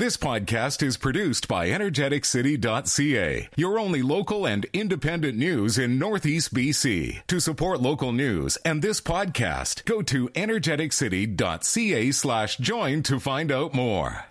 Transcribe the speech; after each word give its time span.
This 0.00 0.16
podcast 0.16 0.82
is 0.82 0.96
produced 0.96 1.46
by 1.46 1.68
energeticcity.ca, 1.68 3.50
your 3.54 3.78
only 3.78 4.00
local 4.00 4.46
and 4.46 4.64
independent 4.72 5.36
news 5.36 5.76
in 5.76 5.98
Northeast 5.98 6.54
BC. 6.54 7.26
To 7.26 7.38
support 7.38 7.82
local 7.82 8.10
news 8.10 8.56
and 8.64 8.80
this 8.80 9.02
podcast, 9.02 9.84
go 9.84 10.00
to 10.00 10.30
energeticcity.ca 10.30 12.12
slash 12.12 12.56
join 12.56 13.02
to 13.02 13.20
find 13.20 13.52
out 13.52 13.74
more. 13.74 14.24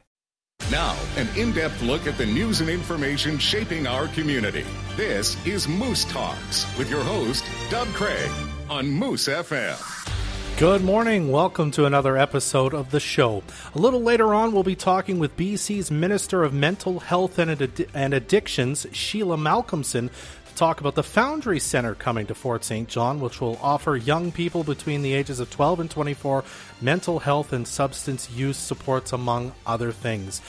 Now, 0.72 0.98
an 1.18 1.28
in-depth 1.38 1.84
look 1.84 2.08
at 2.08 2.18
the 2.18 2.26
news 2.26 2.62
and 2.62 2.70
information 2.72 3.38
shaping 3.38 3.86
our 3.86 4.08
community. 4.08 4.66
This 4.98 5.38
is 5.46 5.68
Moose 5.68 6.04
Talks 6.06 6.66
with 6.80 6.90
your 6.90 7.04
host, 7.04 7.46
Doug 7.70 7.90
Craig 7.90 8.32
on 8.72 8.88
Moose 8.88 9.28
FM. 9.28 10.19
Good 10.60 10.84
morning. 10.84 11.32
Welcome 11.32 11.72
to 11.72 11.86
another 11.86 12.18
episode 12.18 12.74
of 12.74 12.92
the 12.92 13.00
show. 13.00 13.44
A 13.74 13.80
little 13.80 14.02
later 14.02 14.34
on, 14.34 14.52
we'll 14.52 14.64
be 14.64 14.76
talking 14.76 15.18
with 15.18 15.38
BC's 15.38 15.90
Minister 15.90 16.44
of 16.44 16.54
Mental 16.54 17.00
Health 17.00 17.40
and, 17.40 17.50
Ad- 17.50 17.88
and 17.94 18.14
Addictions, 18.14 18.86
Sheila 18.92 19.38
Malcolmson, 19.38 20.10
to 20.10 20.56
talk 20.56 20.82
about 20.82 20.96
the 20.96 21.04
Foundry 21.04 21.62
Center 21.62 21.96
coming 21.96 22.28
to 22.28 22.36
Fort 22.36 22.66
St. 22.66 22.90
John, 22.90 23.22
which 23.22 23.40
will 23.40 23.58
offer 23.62 23.96
young 23.96 24.34
people 24.34 24.66
between 24.66 25.02
the 25.02 25.14
ages 25.14 25.40
of 25.40 25.50
12 25.50 25.80
and 25.80 25.90
24 25.90 26.44
mental 26.82 27.20
health 27.20 27.54
and 27.54 27.66
substance 27.66 28.30
use 28.30 28.58
supports, 28.58 29.14
among 29.14 29.54
other 29.66 29.94
things. 29.94 30.42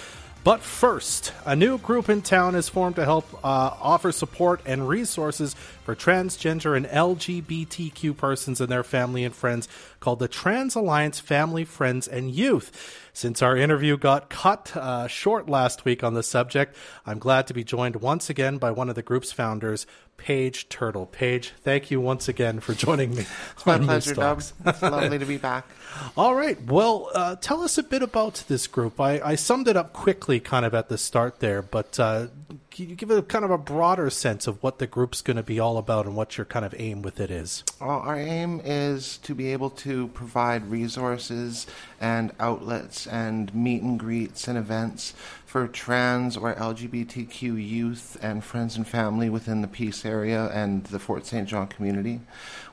But 0.43 0.62
first, 0.62 1.35
a 1.45 1.55
new 1.55 1.77
group 1.77 2.09
in 2.09 2.23
town 2.23 2.55
is 2.55 2.71
formed 2.71 2.97
to 2.97 3.05
help 3.05 3.27
uh, 3.45 3.77
offer 3.79 4.11
support 4.11 4.62
and 4.65 4.89
resources 4.89 5.53
for 5.85 5.95
transgender 5.95 6.75
and 6.75 6.87
LGBTQ 6.87 8.17
persons 8.17 8.59
and 8.59 8.71
their 8.71 8.83
family 8.83 9.23
and 9.23 9.34
friends 9.34 9.69
called 10.01 10.19
the 10.19 10.29
Trans 10.29 10.75
Alliance 10.75 11.21
Family, 11.21 11.67
Friends, 11.67 12.09
and 12.09 12.31
Youth. 12.31 12.73
Since 13.12 13.43
our 13.43 13.55
interview 13.55 13.98
got 13.98 14.31
cut 14.31 14.75
uh, 14.75 15.09
short 15.09 15.51
last 15.51 15.84
week 15.84 16.03
on 16.03 16.14
the 16.14 16.23
subject, 16.23 16.75
I'm 17.05 17.19
glad 17.19 17.47
to 17.48 17.55
be 17.55 17.62
joined 17.62 17.97
once 17.97 18.31
again 18.31 18.57
by 18.57 18.70
one 18.70 18.89
of 18.89 18.95
the 18.95 19.03
group's 19.03 19.33
founders, 19.33 19.86
Paige 20.21 20.69
Turtle. 20.69 21.07
Paige, 21.07 21.55
thank 21.63 21.91
you 21.91 21.99
once 21.99 22.29
again 22.29 22.61
for 22.61 22.75
joining 22.75 23.15
me. 23.15 23.25
It's 23.53 23.65
my 23.65 23.79
pleasure, 23.79 24.15
Doug. 24.15 24.43
It's 24.67 24.83
lovely 24.83 25.19
to 25.19 25.25
be 25.25 25.39
back. 25.39 25.67
All 26.17 26.35
right. 26.35 26.61
Well, 26.63 27.11
uh, 27.15 27.37
tell 27.37 27.63
us 27.63 27.79
a 27.79 27.83
bit 27.83 28.03
about 28.03 28.45
this 28.48 28.67
group. 28.67 29.01
I, 29.01 29.21
I, 29.21 29.35
summed 29.35 29.69
it 29.69 29.77
up 29.77 29.93
quickly 29.93 30.41
kind 30.41 30.65
of 30.65 30.75
at 30.75 30.89
the 30.89 30.98
start 30.98 31.41
there, 31.41 31.63
but 31.63 31.98
uh, 31.98 32.27
can 32.71 32.89
you 32.89 32.95
give 32.95 33.11
a 33.11 33.23
kind 33.23 33.45
of 33.45 33.51
a 33.51 33.59
broader 33.59 34.11
sense 34.11 34.47
of 34.47 34.63
what 34.63 34.79
the 34.79 34.87
group's 34.87 35.23
going 35.23 35.37
to 35.37 35.43
be 35.43 35.59
all 35.59 35.77
about 35.77 36.07
and 36.07 36.15
what 36.15 36.39
your 36.39 36.45
kind 36.45 36.65
of 36.65 36.75
aim 36.79 37.03
with 37.03 37.19
it 37.19 37.31
is? 37.31 37.65
Well, 37.81 38.01
our 38.01 38.19
aim 38.19 38.61
is 38.65 39.19
to 39.19 39.35
be 39.35 39.53
able 39.53 39.71
to 39.71 40.09
provide 40.09 40.71
resources 40.71 41.67
and 42.01 42.33
outlets 42.39 43.07
and 43.07 43.55
meet 43.55 43.83
and 43.83 43.98
greets 43.98 44.48
and 44.48 44.57
events 44.57 45.15
for 45.51 45.67
trans 45.67 46.37
or 46.37 46.55
LGBTQ 46.55 47.41
youth 47.43 48.17
and 48.23 48.45
friends 48.45 48.77
and 48.77 48.87
family 48.87 49.29
within 49.29 49.62
the 49.62 49.67
Peace 49.67 50.05
area 50.05 50.47
and 50.51 50.84
the 50.84 50.98
Fort 51.01 51.27
St. 51.27 51.48
John 51.48 51.67
community. 51.67 52.20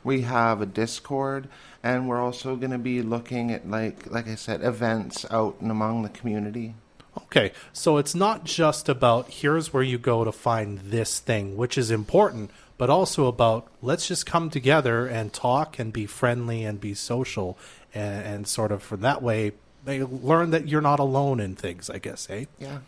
We 0.04 0.22
have 0.22 0.62
a 0.62 0.68
Discord 0.68 1.50
and 1.82 2.08
we're 2.08 2.22
also 2.22 2.56
going 2.56 2.70
to 2.70 2.78
be 2.78 3.02
looking 3.02 3.50
at 3.50 3.68
like 3.68 4.06
like 4.12 4.28
I 4.28 4.36
said 4.36 4.62
events 4.62 5.26
out 5.32 5.60
and 5.60 5.72
among 5.72 6.04
the 6.04 6.10
community. 6.10 6.76
Okay, 7.24 7.52
so 7.74 7.98
it's 7.98 8.14
not 8.14 8.44
just 8.44 8.90
about 8.90 9.28
here's 9.28 9.74
where 9.74 9.82
you 9.82 9.98
go 9.98 10.24
to 10.24 10.32
find 10.32 10.78
this 10.78 11.18
thing, 11.18 11.58
which 11.58 11.80
is 11.80 11.90
important, 11.90 12.52
but 12.78 12.92
also 12.92 13.26
about 13.26 13.68
let's 13.82 14.08
just 14.08 14.28
come 14.28 14.52
together 14.52 15.08
and 15.08 15.34
talk 15.34 15.80
and 15.80 15.92
be 15.92 16.06
friendly 16.06 16.64
and 16.64 16.80
be 16.80 16.94
social 16.94 17.58
and, 17.96 18.24
and 18.24 18.48
sort 18.48 18.72
of 18.72 18.84
from 18.84 19.02
that 19.02 19.24
way 19.24 19.54
they 19.88 20.04
learn 20.04 20.52
that 20.52 20.68
you're 20.68 20.82
not 20.82 21.00
alone 21.00 21.40
in 21.40 21.56
things, 21.56 21.90
I 21.90 21.98
guess, 21.98 22.30
eh? 22.30 22.46
Yeah. 22.60 22.80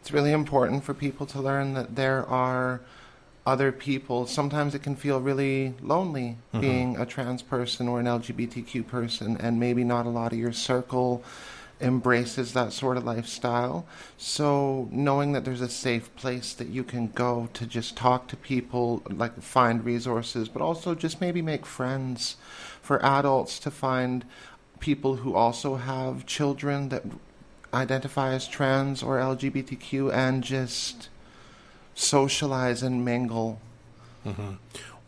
It's 0.00 0.10
really 0.10 0.32
important 0.32 0.82
for 0.82 0.92
people 0.92 1.24
to 1.26 1.40
learn 1.40 1.74
that 1.74 1.94
there 1.94 2.26
are 2.26 2.80
other 3.46 3.70
people. 3.70 4.26
Sometimes 4.26 4.74
it 4.74 4.82
can 4.82 4.96
feel 4.96 5.20
really 5.20 5.74
lonely 5.80 6.38
mm-hmm. 6.52 6.60
being 6.60 6.96
a 6.96 7.06
trans 7.06 7.42
person 7.42 7.86
or 7.86 8.00
an 8.00 8.06
LGBTQ 8.06 8.88
person, 8.88 9.36
and 9.36 9.60
maybe 9.60 9.84
not 9.84 10.04
a 10.04 10.08
lot 10.08 10.32
of 10.32 10.38
your 10.38 10.52
circle 10.52 11.22
embraces 11.80 12.52
that 12.54 12.72
sort 12.72 12.96
of 12.96 13.04
lifestyle. 13.04 13.86
So 14.18 14.88
knowing 14.90 15.32
that 15.32 15.44
there's 15.44 15.60
a 15.60 15.68
safe 15.68 16.14
place 16.16 16.54
that 16.54 16.68
you 16.68 16.82
can 16.82 17.08
go 17.08 17.48
to 17.54 17.66
just 17.66 17.96
talk 17.96 18.26
to 18.28 18.36
people, 18.36 19.02
like 19.08 19.40
find 19.40 19.84
resources, 19.84 20.48
but 20.48 20.60
also 20.60 20.96
just 20.96 21.20
maybe 21.20 21.40
make 21.40 21.66
friends 21.66 22.36
for 22.80 23.04
adults 23.04 23.60
to 23.60 23.70
find 23.70 24.24
people 24.82 25.16
who 25.16 25.34
also 25.34 25.76
have 25.76 26.26
children 26.26 26.90
that 26.90 27.04
identify 27.72 28.34
as 28.34 28.46
trans 28.46 29.02
or 29.02 29.16
LGBTQ 29.16 30.12
and 30.12 30.44
just 30.44 31.08
socialize 31.94 32.82
and 32.82 33.02
mingle. 33.02 33.60
Mm-hmm. 34.26 34.54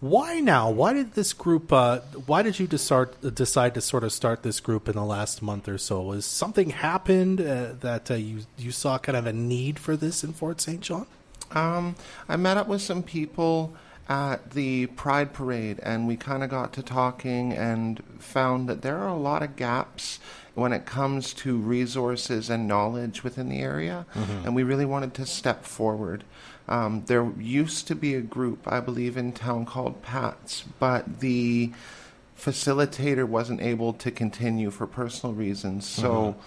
Why 0.01 0.41
now? 0.41 0.71
Why 0.71 0.93
did 0.93 1.15
this 1.15 1.33
group? 1.33 1.73
Uh, 1.73 2.01
why 2.27 2.43
did 2.43 2.59
you 2.59 2.67
decide 2.67 3.09
decide 3.35 3.75
to 3.75 3.81
sort 3.81 4.05
of 4.05 4.13
start 4.13 4.43
this 4.43 4.61
group 4.61 4.89
in 4.89 4.95
the 4.95 5.05
last 5.05 5.43
month 5.43 5.69
or 5.69 5.79
so? 5.79 6.03
Was 6.03 6.27
something 6.27 6.71
happened 6.71 7.41
uh, 7.41 7.73
that 7.81 8.11
uh, 8.11 8.15
you 8.15 8.41
you 8.59 8.71
saw 8.71 8.99
kind 8.99 9.17
of 9.17 9.27
a 9.27 9.33
need 9.33 9.79
for 9.79 9.97
this 9.97 10.23
in 10.23 10.33
Fort 10.33 10.61
St. 10.61 10.81
John? 10.81 11.07
Um, 11.53 11.97
I 12.29 12.37
met 12.37 12.57
up 12.57 12.69
with 12.69 12.83
some 12.83 13.03
people 13.03 13.75
at 14.09 14.51
the 14.51 14.87
Pride 14.87 15.33
Parade, 15.33 15.81
and 15.83 16.07
we 16.07 16.17
kind 16.17 16.43
of 16.43 16.51
got 16.51 16.73
to 16.75 16.83
talking 16.83 17.53
and 17.53 18.03
found 18.19 18.69
that 18.69 18.83
there 18.83 18.99
are 18.99 19.09
a 19.09 19.17
lot 19.17 19.43
of 19.43 19.57
gaps 19.57 20.19
when 20.55 20.73
it 20.73 20.87
comes 20.87 21.33
to 21.35 21.57
resources 21.57 22.49
and 22.51 22.69
knowledge 22.69 23.25
within 23.25 23.49
the 23.49 23.61
area, 23.61 24.07
mm-hmm. 24.15 24.47
and 24.47 24.55
we 24.55 24.63
really 24.63 24.85
wanted 24.85 25.15
to 25.15 25.27
step 25.27 25.65
forward. 25.65 26.25
Um, 26.69 27.05
there 27.07 27.31
used 27.39 27.87
to 27.89 27.95
be 27.95 28.15
a 28.15 28.21
group, 28.21 28.61
I 28.67 28.81
believe, 28.81 29.17
in 29.17 29.33
town 29.33 29.67
called 29.67 30.03
PATS, 30.03 30.65
but 30.79 31.21
the 31.21 31.73
facilitator 32.39 33.27
wasn't 33.27 33.61
able 33.61 33.93
to 33.95 34.11
continue 34.11 34.71
for 34.71 34.87
personal 34.87 35.35
reasons. 35.35 35.87
So, 35.87 36.11
mm-hmm. 36.11 36.41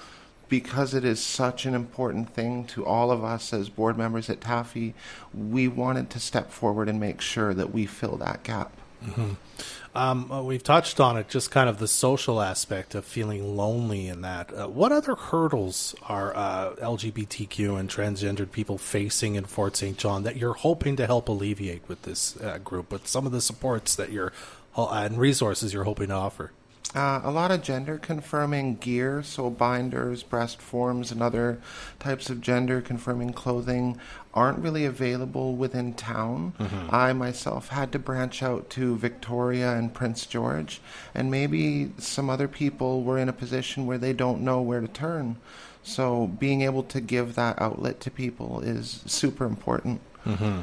Because 0.49 0.93
it 0.93 1.03
is 1.03 1.19
such 1.19 1.65
an 1.65 1.73
important 1.73 2.33
thing 2.33 2.65
to 2.65 2.85
all 2.85 3.11
of 3.11 3.23
us 3.23 3.53
as 3.53 3.69
board 3.69 3.97
members 3.97 4.29
at 4.29 4.41
Taffy, 4.41 4.93
we 5.33 5.67
wanted 5.67 6.09
to 6.11 6.19
step 6.19 6.51
forward 6.51 6.87
and 6.89 6.99
make 6.99 7.21
sure 7.21 7.53
that 7.53 7.73
we 7.73 7.85
fill 7.85 8.17
that 8.17 8.43
gap. 8.43 8.71
Mm-hmm. 9.03 9.33
Um, 9.95 10.31
uh, 10.31 10.43
we've 10.43 10.63
touched 10.63 10.99
on 10.99 11.17
it, 11.17 11.27
just 11.27 11.49
kind 11.49 11.67
of 11.67 11.79
the 11.79 11.87
social 11.87 12.39
aspect 12.39 12.93
of 12.93 13.03
feeling 13.03 13.57
lonely 13.57 14.07
in 14.07 14.21
that. 14.21 14.53
Uh, 14.53 14.67
what 14.67 14.91
other 14.91 15.15
hurdles 15.15 15.95
are 16.03 16.35
uh, 16.35 16.75
LGBTQ 16.75 17.79
and 17.79 17.89
transgendered 17.89 18.51
people 18.51 18.77
facing 18.77 19.35
in 19.35 19.45
Fort 19.45 19.75
St. 19.75 19.97
John 19.97 20.23
that 20.23 20.37
you're 20.37 20.53
hoping 20.53 20.95
to 20.97 21.07
help 21.07 21.29
alleviate 21.29 21.87
with 21.87 22.03
this 22.03 22.37
uh, 22.41 22.59
group, 22.59 22.91
with 22.91 23.07
some 23.07 23.25
of 23.25 23.31
the 23.31 23.41
supports 23.41 23.95
that 23.95 24.11
you're 24.11 24.33
uh, 24.75 24.89
and 24.89 25.17
resources 25.17 25.73
you're 25.73 25.85
hoping 25.85 26.09
to 26.09 26.13
offer? 26.13 26.51
Uh, 26.95 27.19
a 27.23 27.31
lot 27.31 27.51
of 27.51 27.61
gender 27.61 27.97
confirming 27.97 28.75
gear, 28.77 29.21
so 29.21 29.49
binders, 29.49 30.23
breast 30.23 30.61
forms, 30.61 31.11
and 31.11 31.21
other 31.21 31.59
types 31.99 32.29
of 32.29 32.39
gender 32.39 32.79
confirming 32.81 33.33
clothing 33.33 33.99
aren't 34.33 34.59
really 34.59 34.85
available 34.85 35.55
within 35.55 35.93
town. 35.93 36.53
Mm-hmm. 36.59 36.95
I 36.95 37.11
myself 37.11 37.69
had 37.69 37.91
to 37.91 37.99
branch 37.99 38.41
out 38.41 38.69
to 38.71 38.95
Victoria 38.95 39.73
and 39.73 39.93
Prince 39.93 40.25
George, 40.25 40.79
and 41.13 41.29
maybe 41.29 41.91
some 41.97 42.29
other 42.29 42.47
people 42.47 43.03
were 43.03 43.17
in 43.17 43.27
a 43.27 43.33
position 43.33 43.85
where 43.85 43.97
they 43.97 44.13
don't 44.13 44.41
know 44.41 44.61
where 44.61 44.79
to 44.79 44.87
turn. 44.87 45.35
So 45.83 46.27
being 46.27 46.61
able 46.61 46.83
to 46.83 47.01
give 47.01 47.35
that 47.35 47.61
outlet 47.61 47.99
to 48.01 48.11
people 48.11 48.61
is 48.61 49.03
super 49.05 49.45
important. 49.45 50.01
Mm-hmm. 50.25 50.61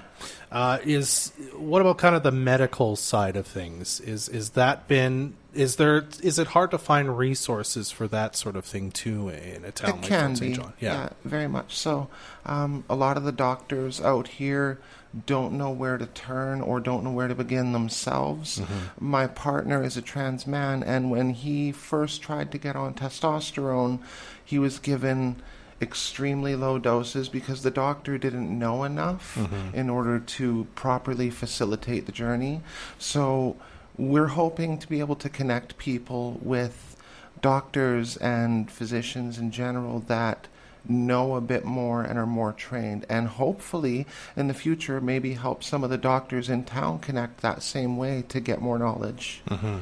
Uh, 0.52 0.78
is 0.84 1.32
what 1.56 1.80
about 1.80 1.98
kind 1.98 2.14
of 2.14 2.22
the 2.22 2.32
medical 2.32 2.96
side 2.96 3.36
of 3.36 3.46
things? 3.46 4.00
Is 4.00 4.28
is 4.28 4.50
that 4.50 4.86
been 4.88 5.34
is 5.54 5.76
there 5.76 6.04
is 6.22 6.38
it 6.38 6.48
hard 6.48 6.70
to 6.72 6.78
find 6.78 7.16
resources 7.16 7.90
for 7.90 8.08
that 8.08 8.36
sort 8.36 8.56
of 8.56 8.64
thing 8.64 8.90
too 8.90 9.28
in 9.28 9.64
a 9.64 9.72
town 9.72 9.90
it 9.90 9.92
like 9.96 10.02
can 10.02 10.36
St. 10.36 10.52
be. 10.52 10.56
John? 10.56 10.72
Yeah. 10.80 10.94
yeah. 10.94 11.08
very 11.24 11.48
much 11.48 11.76
so. 11.76 12.08
Um, 12.44 12.84
a 12.88 12.94
lot 12.94 13.16
of 13.16 13.24
the 13.24 13.32
doctors 13.32 14.00
out 14.00 14.28
here 14.28 14.78
don't 15.26 15.52
know 15.52 15.70
where 15.70 15.96
to 15.96 16.06
turn 16.06 16.60
or 16.60 16.80
don't 16.80 17.04
know 17.04 17.12
where 17.12 17.28
to 17.28 17.34
begin 17.34 17.72
themselves. 17.72 18.58
Mm-hmm. 18.58 19.06
My 19.06 19.26
partner 19.26 19.82
is 19.82 19.96
a 19.96 20.02
trans 20.02 20.46
man, 20.46 20.82
and 20.82 21.10
when 21.10 21.30
he 21.30 21.70
first 21.70 22.20
tried 22.20 22.50
to 22.52 22.58
get 22.58 22.74
on 22.74 22.94
testosterone, 22.94 24.00
he 24.44 24.58
was 24.58 24.78
given 24.80 25.40
extremely 25.80 26.56
low 26.56 26.78
doses 26.78 27.28
because 27.28 27.62
the 27.62 27.70
doctor 27.70 28.18
didn't 28.18 28.56
know 28.58 28.84
enough 28.84 29.36
mm-hmm. 29.36 29.76
in 29.76 29.90
order 29.90 30.18
to 30.18 30.66
properly 30.74 31.30
facilitate 31.30 32.06
the 32.06 32.12
journey. 32.12 32.60
So 32.98 33.56
we're 33.96 34.28
hoping 34.28 34.78
to 34.78 34.88
be 34.88 35.00
able 35.00 35.16
to 35.16 35.28
connect 35.28 35.78
people 35.78 36.38
with 36.42 36.96
doctors 37.40 38.16
and 38.16 38.70
physicians 38.70 39.38
in 39.38 39.50
general 39.50 40.00
that 40.00 40.48
know 40.86 41.34
a 41.34 41.40
bit 41.40 41.64
more 41.64 42.02
and 42.02 42.18
are 42.18 42.26
more 42.26 42.52
trained 42.52 43.06
and 43.08 43.26
hopefully 43.26 44.06
in 44.36 44.48
the 44.48 44.54
future 44.54 45.00
maybe 45.00 45.34
help 45.34 45.64
some 45.64 45.82
of 45.82 45.90
the 45.90 45.96
doctors 45.96 46.50
in 46.50 46.62
town 46.62 46.98
connect 46.98 47.40
that 47.40 47.62
same 47.62 47.96
way 47.96 48.22
to 48.28 48.38
get 48.38 48.60
more 48.60 48.78
knowledge 48.78 49.40
mm-hmm. 49.48 49.78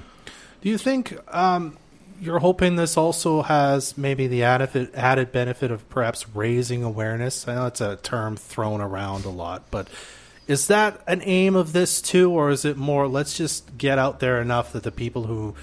do 0.61 0.69
you 0.69 0.79
think 0.79 1.19
um, 1.35 1.77
you're 2.23 2.39
hoping 2.39 2.77
this 2.77 2.97
also 2.97 3.43
has 3.43 3.99
maybe 3.99 4.29
the 4.29 4.45
added 4.45 4.91
added 4.95 5.33
benefit 5.33 5.73
of 5.73 5.89
perhaps 5.91 6.29
raising 6.29 6.85
awareness. 6.85 7.49
I 7.49 7.57
know 7.57 7.67
it's 7.67 7.81
a 7.81 7.97
term 7.97 8.37
thrown 8.37 8.81
around 8.81 9.25
a 9.25 9.31
lot, 9.31 9.65
but 9.73 9.89
is 10.47 10.67
that 10.67 11.01
an 11.07 11.23
aim 11.25 11.55
of 11.57 11.73
this 11.73 12.03
too, 12.03 12.31
or 12.31 12.51
is 12.51 12.65
it 12.65 12.77
more 12.77 13.07
let's 13.07 13.37
just 13.37 13.77
get 13.79 13.99
out 13.99 14.21
there 14.21 14.41
enough 14.41 14.73
that 14.73 14.83
the 14.83 14.91
people 14.93 15.25
who 15.25 15.55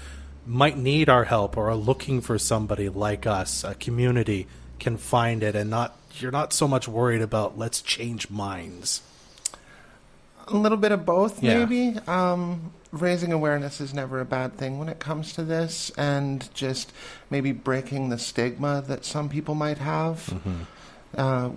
might 0.46 0.76
need 0.76 1.08
our 1.08 1.24
help 1.24 1.56
or 1.56 1.68
are 1.68 1.76
looking 1.76 2.20
for 2.20 2.38
somebody 2.38 2.88
like 2.88 3.26
us, 3.26 3.62
a 3.62 3.74
community, 3.74 4.46
can 4.78 4.96
find 4.96 5.42
it 5.42 5.54
and 5.54 5.68
not 5.70 5.96
you're 6.18 6.32
not 6.32 6.52
so 6.52 6.66
much 6.66 6.88
worried 6.88 7.22
about 7.22 7.56
let's 7.58 7.80
change 7.80 8.30
minds. 8.30 9.02
A 10.48 10.56
little 10.56 10.78
bit 10.78 10.90
of 10.90 11.06
both, 11.06 11.42
Yeah. 11.42 11.58
maybe. 11.64 11.96
Um, 12.08 12.72
raising 12.90 13.32
awareness 13.32 13.80
is 13.80 13.94
never 13.94 14.20
a 14.20 14.24
bad 14.24 14.56
thing 14.56 14.80
when 14.80 14.88
it 14.88 14.98
comes 14.98 15.32
to 15.34 15.44
this, 15.44 15.92
and 15.96 16.48
just 16.54 16.92
maybe 17.30 17.52
breaking 17.52 18.08
the 18.08 18.18
stigma 18.18 18.82
that 18.88 19.04
some 19.04 19.28
people 19.28 19.54
might 19.54 19.78
have. 19.78 20.34
Uh, 21.16 21.50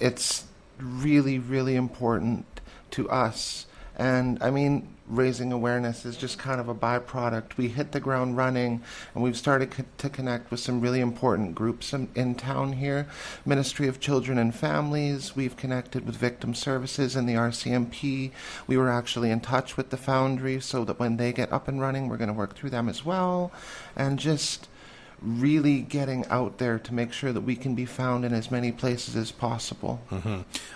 it's 0.00 0.44
really, 0.78 1.38
really 1.38 1.76
important 1.76 2.46
to 2.92 3.08
us. 3.10 3.66
And 3.96 4.42
I 4.42 4.50
mean, 4.50 4.88
raising 5.06 5.52
awareness 5.52 6.04
is 6.04 6.16
just 6.16 6.38
kind 6.38 6.60
of 6.60 6.68
a 6.68 6.74
byproduct. 6.74 7.56
We 7.56 7.68
hit 7.68 7.92
the 7.92 8.00
ground 8.00 8.36
running, 8.36 8.82
and 9.14 9.22
we've 9.22 9.36
started 9.36 9.70
co- 9.70 9.84
to 9.98 10.08
connect 10.08 10.50
with 10.50 10.60
some 10.60 10.80
really 10.80 11.00
important 11.00 11.54
groups 11.54 11.92
in, 11.92 12.08
in 12.14 12.34
town 12.34 12.74
here 12.74 13.06
Ministry 13.44 13.86
of 13.86 14.00
Children 14.00 14.38
and 14.38 14.54
Families. 14.54 15.36
We've 15.36 15.56
connected 15.56 16.06
with 16.06 16.16
Victim 16.16 16.54
Services 16.54 17.14
and 17.16 17.28
the 17.28 17.34
RCMP. 17.34 18.30
We 18.66 18.76
were 18.76 18.90
actually 18.90 19.30
in 19.30 19.40
touch 19.40 19.76
with 19.76 19.90
the 19.90 19.96
Foundry 19.96 20.60
so 20.60 20.84
that 20.84 20.98
when 20.98 21.16
they 21.16 21.32
get 21.32 21.52
up 21.52 21.68
and 21.68 21.80
running, 21.80 22.08
we're 22.08 22.16
going 22.16 22.28
to 22.28 22.34
work 22.34 22.56
through 22.56 22.70
them 22.70 22.88
as 22.88 23.04
well. 23.04 23.52
And 23.94 24.18
just 24.18 24.68
really 25.24 25.80
getting 25.80 26.26
out 26.26 26.58
there 26.58 26.78
to 26.78 26.94
make 26.94 27.12
sure 27.12 27.32
that 27.32 27.40
we 27.40 27.56
can 27.56 27.74
be 27.74 27.86
found 27.86 28.24
in 28.24 28.32
as 28.32 28.50
many 28.50 28.70
places 28.72 29.16
as 29.16 29.32
possible. 29.32 30.00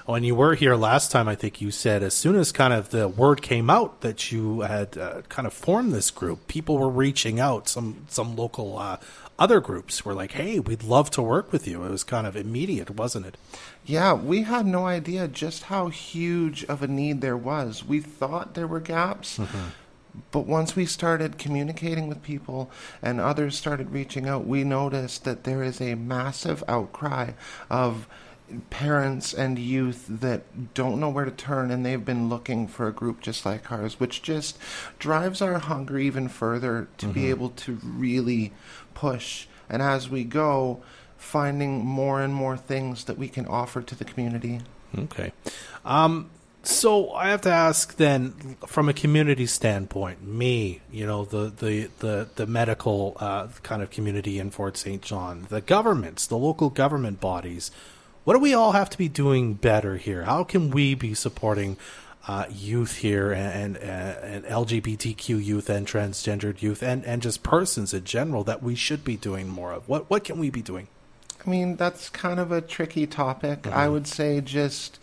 When 0.07 0.25
you 0.25 0.35
were 0.35 0.55
here 0.55 0.75
last 0.75 1.11
time, 1.13 1.29
I 1.29 1.35
think 1.35 1.61
you 1.61 1.71
said 1.71 2.03
as 2.03 2.15
soon 2.15 2.37
as 2.37 2.51
kind 2.53 2.73
of 2.73 2.91
the 2.91 3.09
word 3.09 3.43
came 3.43 3.69
out 3.71 4.01
that 4.01 4.33
you 4.33 4.61
had 4.63 4.97
uh, 4.97 5.23
kind 5.29 5.47
of 5.47 5.53
formed 5.53 5.93
this 5.93 6.11
group, 6.11 6.49
people 6.49 6.79
were 6.79 6.89
reaching 6.89 7.39
out. 7.41 7.69
Some 7.69 8.07
some 8.09 8.35
local 8.37 8.79
uh, 8.79 8.97
other 9.39 9.61
groups 9.61 10.05
were 10.05 10.15
like, 10.15 10.33
"Hey, 10.33 10.59
we'd 10.59 10.83
love 10.83 11.11
to 11.13 11.23
work 11.23 11.53
with 11.53 11.69
you." 11.69 11.85
It 11.85 11.91
was 11.91 12.05
kind 12.05 12.27
of 12.27 12.35
immediate, 12.37 12.91
wasn't 12.91 13.27
it? 13.27 13.37
Yeah, 13.85 14.13
we 14.15 14.43
had 14.43 14.67
no 14.67 14.87
idea 14.87 15.29
just 15.29 15.65
how 15.65 15.89
huge 15.89 16.65
of 16.65 16.83
a 16.83 16.89
need 16.89 17.21
there 17.21 17.37
was. 17.37 17.85
We 17.85 18.01
thought 18.01 18.55
there 18.55 18.67
were 18.67 18.81
gaps, 18.81 19.39
but 20.31 20.47
once 20.47 20.77
we 20.77 20.87
started 20.87 21.39
communicating 21.39 22.09
with 22.09 22.23
people 22.23 22.71
and 23.03 23.21
others 23.21 23.57
started 23.57 23.91
reaching 23.91 24.29
out, 24.29 24.47
we 24.47 24.65
noticed 24.65 25.25
that 25.25 25.45
there 25.45 25.63
is 25.63 25.81
a 25.81 25.95
massive 25.95 26.63
outcry 26.69 27.33
of 27.71 28.07
parents 28.71 29.35
and 29.35 29.59
youth 29.59 30.07
that 30.09 30.73
don't 30.75 30.99
know 30.99 31.11
where 31.11 31.25
to 31.25 31.31
turn 31.31 31.71
and 31.71 31.85
they've 31.85 32.05
been 32.05 32.29
looking 32.29 32.67
for 32.67 32.89
a 32.89 32.93
group 32.93 33.21
just 33.21 33.45
like 33.45 33.71
ours, 33.71 34.01
which 34.01 34.23
just 34.23 34.59
drives 34.99 35.43
our 35.43 35.59
hunger 35.59 35.99
even 35.99 36.29
further 36.29 36.89
to 36.97 37.07
be 37.07 37.29
able 37.29 37.51
to 37.51 37.79
really 37.83 38.53
push. 38.95 39.47
And 39.69 39.83
as 39.83 40.09
we 40.09 40.25
go, 40.25 40.83
finding 41.19 41.85
more 41.85 42.23
and 42.23 42.33
more 42.33 42.57
things 42.57 43.05
that 43.05 43.19
we 43.19 43.29
can 43.29 43.47
offer 43.47 43.83
to 43.83 43.95
the 43.95 44.05
community. 44.05 44.61
Okay. 44.97 45.33
Um, 45.85 46.31
so 46.63 47.13
I 47.13 47.29
have 47.29 47.43
to 47.43 47.51
ask 47.51 47.97
then, 47.97 48.57
from 48.67 48.89
a 48.89 48.93
community 48.93 49.47
standpoint, 49.47 50.27
me, 50.27 50.81
you 50.91 51.07
know, 51.07 51.25
the 51.25 51.51
the 51.51 51.91
the, 52.01 52.29
the 52.35 52.47
medical 52.47 53.17
uh, 53.21 53.49
kind 53.63 53.83
of 53.83 53.91
community 53.91 54.39
in 54.39 54.51
Fort 54.51 54.77
St. 54.77 55.01
John, 55.01 55.47
the 55.49 55.61
governments, 55.61 56.27
the 56.27 56.37
local 56.37 56.69
government 56.71 57.21
bodies, 57.21 57.71
what 58.25 58.35
do 58.35 58.41
we 58.41 58.55
all 58.55 58.73
have 58.73 58.91
to 58.91 58.99
be 58.99 59.09
doing 59.09 59.55
better 59.55 59.97
here? 59.97 60.25
How 60.25 60.45
can 60.45 60.71
we 60.71 60.95
be 60.95 61.15
supporting? 61.15 61.77
Uh, 62.27 62.45
youth 62.51 62.97
here 62.97 63.33
and, 63.33 63.79
and, 63.79 64.45
and 64.45 64.45
LGBTQ 64.45 65.43
youth 65.43 65.71
and 65.71 65.87
transgendered 65.87 66.61
youth 66.61 66.83
and, 66.83 67.03
and 67.07 67.23
just 67.23 67.43
persons 67.43 67.95
in 67.95 68.05
general 68.05 68.45
that 68.45 68.63
we 68.63 68.75
should 68.75 69.03
be 69.03 69.17
doing 69.17 69.49
more 69.49 69.73
of. 69.73 69.89
What 69.89 70.11
what 70.11 70.25
can 70.25 70.39
we 70.39 70.51
be 70.51 70.61
doing? 70.61 70.89
I 71.43 71.49
mean, 71.49 71.77
that's 71.77 72.11
kind 72.11 72.39
of 72.39 72.53
a 72.53 72.61
tricky 72.61 73.07
topic. 73.07 73.67
I 73.67 73.89
would 73.89 74.07
say 74.07 74.43
just 74.43 74.99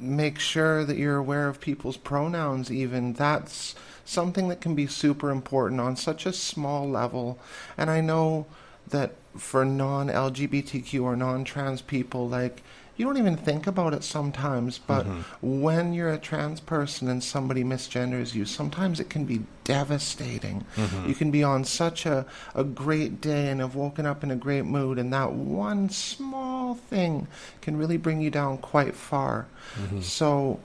make 0.00 0.38
sure 0.38 0.84
that 0.84 0.96
you're 0.96 1.16
aware 1.16 1.48
of 1.48 1.60
people's 1.60 1.96
pronouns, 1.96 2.70
even. 2.70 3.12
That's 3.12 3.74
something 4.04 4.48
that 4.48 4.60
can 4.60 4.74
be 4.74 4.86
super 4.86 5.30
important 5.30 5.80
on 5.80 5.96
such 5.96 6.26
a 6.26 6.32
small 6.32 6.88
level. 6.88 7.38
And 7.76 7.90
I 7.90 8.00
know 8.00 8.46
that 8.88 9.12
for 9.36 9.64
non 9.64 10.08
LGBTQ 10.08 11.02
or 11.02 11.16
non 11.16 11.44
trans 11.44 11.82
people, 11.82 12.28
like, 12.28 12.62
you 13.00 13.06
don't 13.06 13.16
even 13.16 13.34
think 13.34 13.66
about 13.66 13.94
it 13.94 14.04
sometimes, 14.04 14.76
but 14.76 15.06
mm-hmm. 15.06 15.62
when 15.62 15.94
you're 15.94 16.12
a 16.12 16.18
trans 16.18 16.60
person 16.60 17.08
and 17.08 17.24
somebody 17.24 17.64
misgenders 17.64 18.34
you, 18.34 18.44
sometimes 18.44 19.00
it 19.00 19.08
can 19.08 19.24
be 19.24 19.40
devastating. 19.64 20.66
Mm-hmm. 20.76 21.08
You 21.08 21.14
can 21.14 21.30
be 21.30 21.42
on 21.42 21.64
such 21.64 22.04
a, 22.04 22.26
a 22.54 22.62
great 22.62 23.22
day 23.22 23.48
and 23.48 23.62
have 23.62 23.74
woken 23.74 24.04
up 24.04 24.22
in 24.22 24.30
a 24.30 24.36
great 24.36 24.66
mood, 24.66 24.98
and 24.98 25.10
that 25.14 25.32
one 25.32 25.88
small 25.88 26.74
thing 26.74 27.26
can 27.62 27.78
really 27.78 27.96
bring 27.96 28.20
you 28.20 28.28
down 28.28 28.58
quite 28.58 28.94
far. 28.94 29.46
Mm-hmm. 29.76 30.02
So 30.02 30.60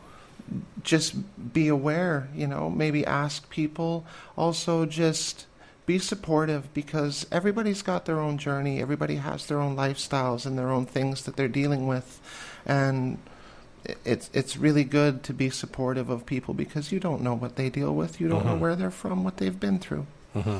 just 0.83 1.15
be 1.53 1.69
aware, 1.69 2.27
you 2.35 2.47
know, 2.47 2.69
maybe 2.69 3.05
ask 3.05 3.49
people. 3.49 4.05
Also, 4.35 4.85
just 4.85 5.45
be 5.85 5.99
supportive 5.99 6.73
because 6.73 7.25
everybody's 7.31 7.81
got 7.81 8.05
their 8.05 8.19
own 8.19 8.37
journey, 8.37 8.81
everybody 8.81 9.15
has 9.17 9.45
their 9.45 9.59
own 9.59 9.75
lifestyles 9.75 10.45
and 10.45 10.57
their 10.57 10.71
own 10.71 10.85
things 10.85 11.23
that 11.23 11.35
they're 11.35 11.47
dealing 11.47 11.87
with. 11.87 12.19
And 12.65 13.19
it's 14.03 14.29
it's 14.33 14.57
really 14.57 14.83
good 14.83 15.23
to 15.23 15.33
be 15.33 15.49
supportive 15.49 16.09
of 16.09 16.25
people 16.25 16.53
because 16.53 16.91
you 16.91 16.99
don't 16.99 17.21
know 17.21 17.35
what 17.35 17.55
they 17.55 17.69
deal 17.69 17.93
with, 17.93 18.19
you 18.19 18.27
don't 18.27 18.45
know 18.45 18.53
mm-hmm. 18.53 18.61
where 18.61 18.75
they're 18.75 18.91
from, 18.91 19.23
what 19.23 19.37
they've 19.37 19.59
been 19.59 19.79
through. 19.79 20.07
Mm-hmm. 20.35 20.57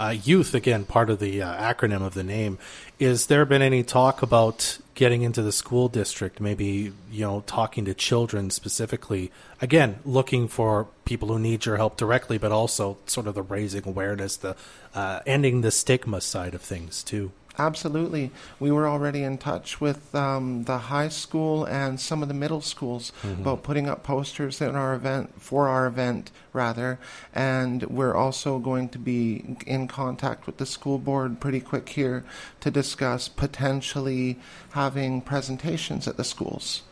Uh, 0.00 0.16
youth, 0.24 0.54
again, 0.54 0.86
part 0.86 1.10
of 1.10 1.18
the 1.18 1.42
uh, 1.42 1.74
acronym 1.74 2.00
of 2.00 2.14
the 2.14 2.24
name. 2.24 2.56
Is 2.98 3.26
there 3.26 3.44
been 3.44 3.60
any 3.60 3.82
talk 3.82 4.22
about 4.22 4.78
getting 4.94 5.20
into 5.20 5.42
the 5.42 5.52
school 5.52 5.88
district? 5.88 6.40
Maybe 6.40 6.94
you 7.12 7.20
know, 7.20 7.44
talking 7.46 7.84
to 7.84 7.92
children 7.92 8.48
specifically. 8.48 9.30
Again, 9.60 9.98
looking 10.06 10.48
for 10.48 10.86
people 11.04 11.28
who 11.28 11.38
need 11.38 11.66
your 11.66 11.76
help 11.76 11.98
directly, 11.98 12.38
but 12.38 12.50
also 12.50 12.96
sort 13.04 13.26
of 13.26 13.34
the 13.34 13.42
raising 13.42 13.86
awareness, 13.86 14.38
the 14.38 14.56
uh, 14.94 15.20
ending 15.26 15.60
the 15.60 15.70
stigma 15.70 16.22
side 16.22 16.54
of 16.54 16.62
things 16.62 17.02
too. 17.02 17.32
Absolutely. 17.60 18.30
We 18.58 18.70
were 18.70 18.88
already 18.88 19.22
in 19.22 19.36
touch 19.36 19.82
with 19.82 20.14
um, 20.14 20.64
the 20.64 20.78
high 20.78 21.10
school 21.10 21.64
and 21.66 22.00
some 22.00 22.22
of 22.22 22.28
the 22.28 22.34
middle 22.34 22.62
schools 22.62 23.12
about 23.22 23.62
putting 23.62 23.86
up 23.86 24.02
posters 24.02 24.62
in 24.62 24.74
our 24.74 24.94
event 24.94 25.40
for 25.40 25.68
our 25.68 25.86
event 25.86 26.30
rather, 26.54 26.98
and 27.34 27.82
we're 27.84 28.14
also 28.14 28.58
going 28.58 28.88
to 28.88 28.98
be 28.98 29.56
in 29.66 29.86
contact 29.88 30.46
with 30.46 30.56
the 30.56 30.64
school 30.66 30.98
board 30.98 31.38
pretty 31.38 31.60
quick 31.60 31.90
here 31.90 32.24
to 32.60 32.70
discuss 32.70 33.28
potentially 33.28 34.38
having 34.70 35.20
presentations 35.20 36.08
at 36.08 36.16
the 36.16 36.24
schools 36.24 36.82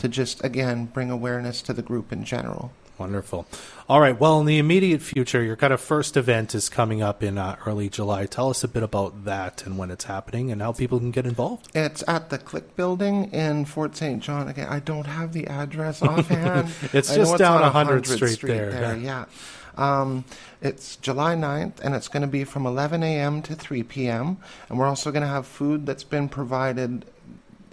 to 0.00 0.08
just 0.08 0.44
again 0.44 0.86
bring 0.86 1.10
awareness 1.10 1.62
to 1.62 1.72
the 1.72 1.82
group 1.82 2.12
in 2.12 2.24
general. 2.24 2.72
Wonderful. 2.98 3.46
All 3.88 4.00
right. 4.00 4.18
Well, 4.18 4.40
in 4.40 4.46
the 4.46 4.58
immediate 4.58 5.02
future, 5.02 5.42
your 5.42 5.56
kind 5.56 5.72
of 5.72 5.80
first 5.80 6.16
event 6.16 6.54
is 6.54 6.68
coming 6.68 7.02
up 7.02 7.22
in 7.22 7.36
uh, 7.36 7.56
early 7.66 7.88
July. 7.90 8.24
Tell 8.26 8.48
us 8.48 8.64
a 8.64 8.68
bit 8.68 8.82
about 8.82 9.24
that 9.26 9.66
and 9.66 9.76
when 9.76 9.90
it's 9.90 10.04
happening 10.04 10.50
and 10.50 10.62
how 10.62 10.72
people 10.72 10.98
can 10.98 11.10
get 11.10 11.26
involved. 11.26 11.68
It's 11.74 12.02
at 12.08 12.30
the 12.30 12.38
Click 12.38 12.74
Building 12.74 13.30
in 13.32 13.66
Fort 13.66 13.96
St. 13.96 14.22
John. 14.22 14.48
Again, 14.48 14.68
I 14.68 14.80
don't 14.80 15.06
have 15.06 15.32
the 15.32 15.46
address 15.46 16.02
offhand. 16.02 16.70
It's 16.92 17.10
I 17.10 17.16
just 17.16 17.36
down 17.36 17.62
on 17.62 17.86
100th 17.86 18.06
Street 18.06 18.40
there, 18.40 18.96
Yeah. 18.96 19.26
Um, 19.76 20.24
it's 20.62 20.96
July 20.96 21.34
9th, 21.34 21.80
and 21.80 21.94
it's 21.94 22.08
going 22.08 22.22
to 22.22 22.26
be 22.26 22.44
from 22.44 22.64
11 22.64 23.02
a.m. 23.02 23.42
to 23.42 23.54
3 23.54 23.82
p.m. 23.82 24.38
And 24.68 24.78
we're 24.78 24.86
also 24.86 25.10
going 25.10 25.22
to 25.22 25.28
have 25.28 25.46
food 25.46 25.84
that's 25.84 26.04
been 26.04 26.28
provided. 26.28 27.04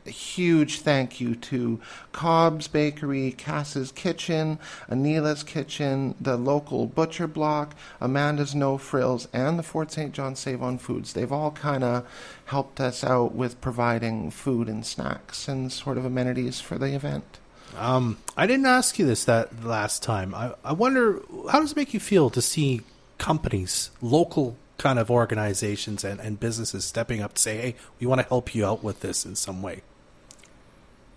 A 0.06 0.10
huge 0.10 0.80
thank 0.80 1.22
you 1.22 1.34
to 1.36 1.80
Cobb's 2.12 2.68
Bakery, 2.68 3.32
Cass's 3.32 3.92
Kitchen, 3.92 4.60
Anila's 4.90 5.44
Kitchen, 5.44 6.16
the 6.20 6.36
local 6.36 6.88
Butcher 6.88 7.28
Block, 7.28 7.74
Amanda's 8.02 8.54
No 8.54 8.78
Frills, 8.78 9.30
and 9.32 9.58
the 9.58 9.64
Fort 9.64 9.92
St. 9.92 10.14
John 10.14 10.36
Save 10.36 10.62
on 10.62 10.78
Foods. 10.78 11.14
They've 11.14 11.32
all 11.32 11.52
kind 11.52 11.84
of 11.84 12.06
helped 12.46 12.82
us 12.82 13.04
out 13.04 13.34
with 13.34 13.62
providing 13.62 14.30
food 14.30 14.68
and 14.68 14.86
snacks 14.86 15.48
and 15.48 15.72
sort 15.72 15.98
of 15.98 16.04
amenities 16.04 16.60
for 16.60 16.78
the 16.78 16.94
event. 16.94 17.40
Um, 17.78 18.18
I 18.38 18.46
didn't 18.46 18.66
ask 18.66 19.00
you 19.00 19.06
this 19.06 19.24
that 19.26 19.64
last 19.64 20.04
time. 20.04 20.36
I, 20.36 20.54
I 20.64 20.74
wonder 20.74 21.22
how 21.50 21.60
does 21.60 21.72
it 21.72 21.78
make 21.78 21.94
you 21.94 22.00
feel 22.00 22.30
to 22.32 22.42
see 22.42 22.82
companies, 23.18 23.90
local 24.02 24.58
kind 24.78 25.00
of 25.00 25.10
organizations 25.10 26.04
and, 26.04 26.20
and 26.20 26.40
businesses 26.40 26.86
stepping 26.86 27.22
up 27.22 27.36
to 27.36 27.42
say, 27.42 27.58
"Hey, 27.58 27.76
we 28.00 28.06
want 28.06 28.22
to 28.22 28.28
help 28.28 28.54
you 28.54 28.66
out 28.66 28.84
with 28.84 29.00
this 29.00 29.26
in 29.26 29.36
some 29.36 29.62
way." 29.62 29.82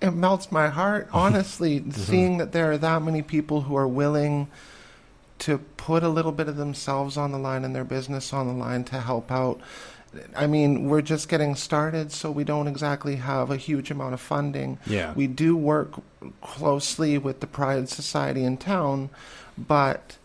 It 0.00 0.11
melts 0.11 0.53
my 0.53 0.69
heart 0.69 1.09
honestly 1.12 1.81
mm-hmm. 1.81 1.91
seeing 1.91 2.38
that 2.38 2.53
there 2.53 2.71
are 2.71 2.79
that 2.79 3.03
many 3.03 3.23
people 3.23 3.62
who 3.62 3.76
are 3.76 3.88
willing 3.88 4.49
to 5.38 5.59
put 5.76 6.03
a 6.03 6.09
little 6.09 6.33
bit 6.33 6.49
of 6.49 6.57
themselves 6.57 7.17
on 7.17 7.33
the 7.33 7.38
line 7.38 7.65
and 7.65 7.75
their 7.75 7.85
business 7.85 8.33
on 8.33 8.47
the 8.47 8.55
line 8.55 8.85
to 8.85 9.00
help 9.00 9.31
out. 9.31 9.61
I 10.35 10.47
mean, 10.47 10.88
we're 10.88 11.03
just 11.03 11.29
getting 11.29 11.55
started, 11.55 12.11
so 12.11 12.31
we 12.31 12.45
don't 12.45 12.69
exactly 12.69 13.17
have 13.17 13.50
a 13.50 13.57
huge 13.57 13.91
amount 13.91 14.15
of 14.15 14.21
funding. 14.21 14.79
Yeah. 14.87 15.12
We 15.12 15.26
do 15.26 15.57
work 15.57 16.00
closely 16.41 17.19
with 17.19 17.41
the 17.41 17.47
Pride 17.47 17.88
Society 17.88 18.45
in 18.45 18.57
town, 18.57 19.11
but 19.59 20.17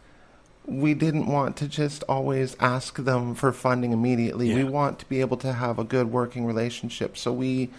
we 0.65 0.93
didn't 0.93 1.27
want 1.27 1.57
to 1.57 1.67
just 1.67 2.03
always 2.07 2.55
ask 2.59 2.95
them 2.95 3.35
for 3.35 3.51
funding 3.51 3.91
immediately. 3.91 4.49
Yeah. 4.49 4.57
We 4.57 4.63
want 4.63 4.99
to 4.99 5.05
be 5.09 5.19
able 5.19 5.37
to 5.37 5.51
have 5.51 5.77
a 5.77 5.83
good 5.83 6.09
working 6.09 6.45
relationship. 6.45 7.17
So 7.17 7.33
we 7.33 7.69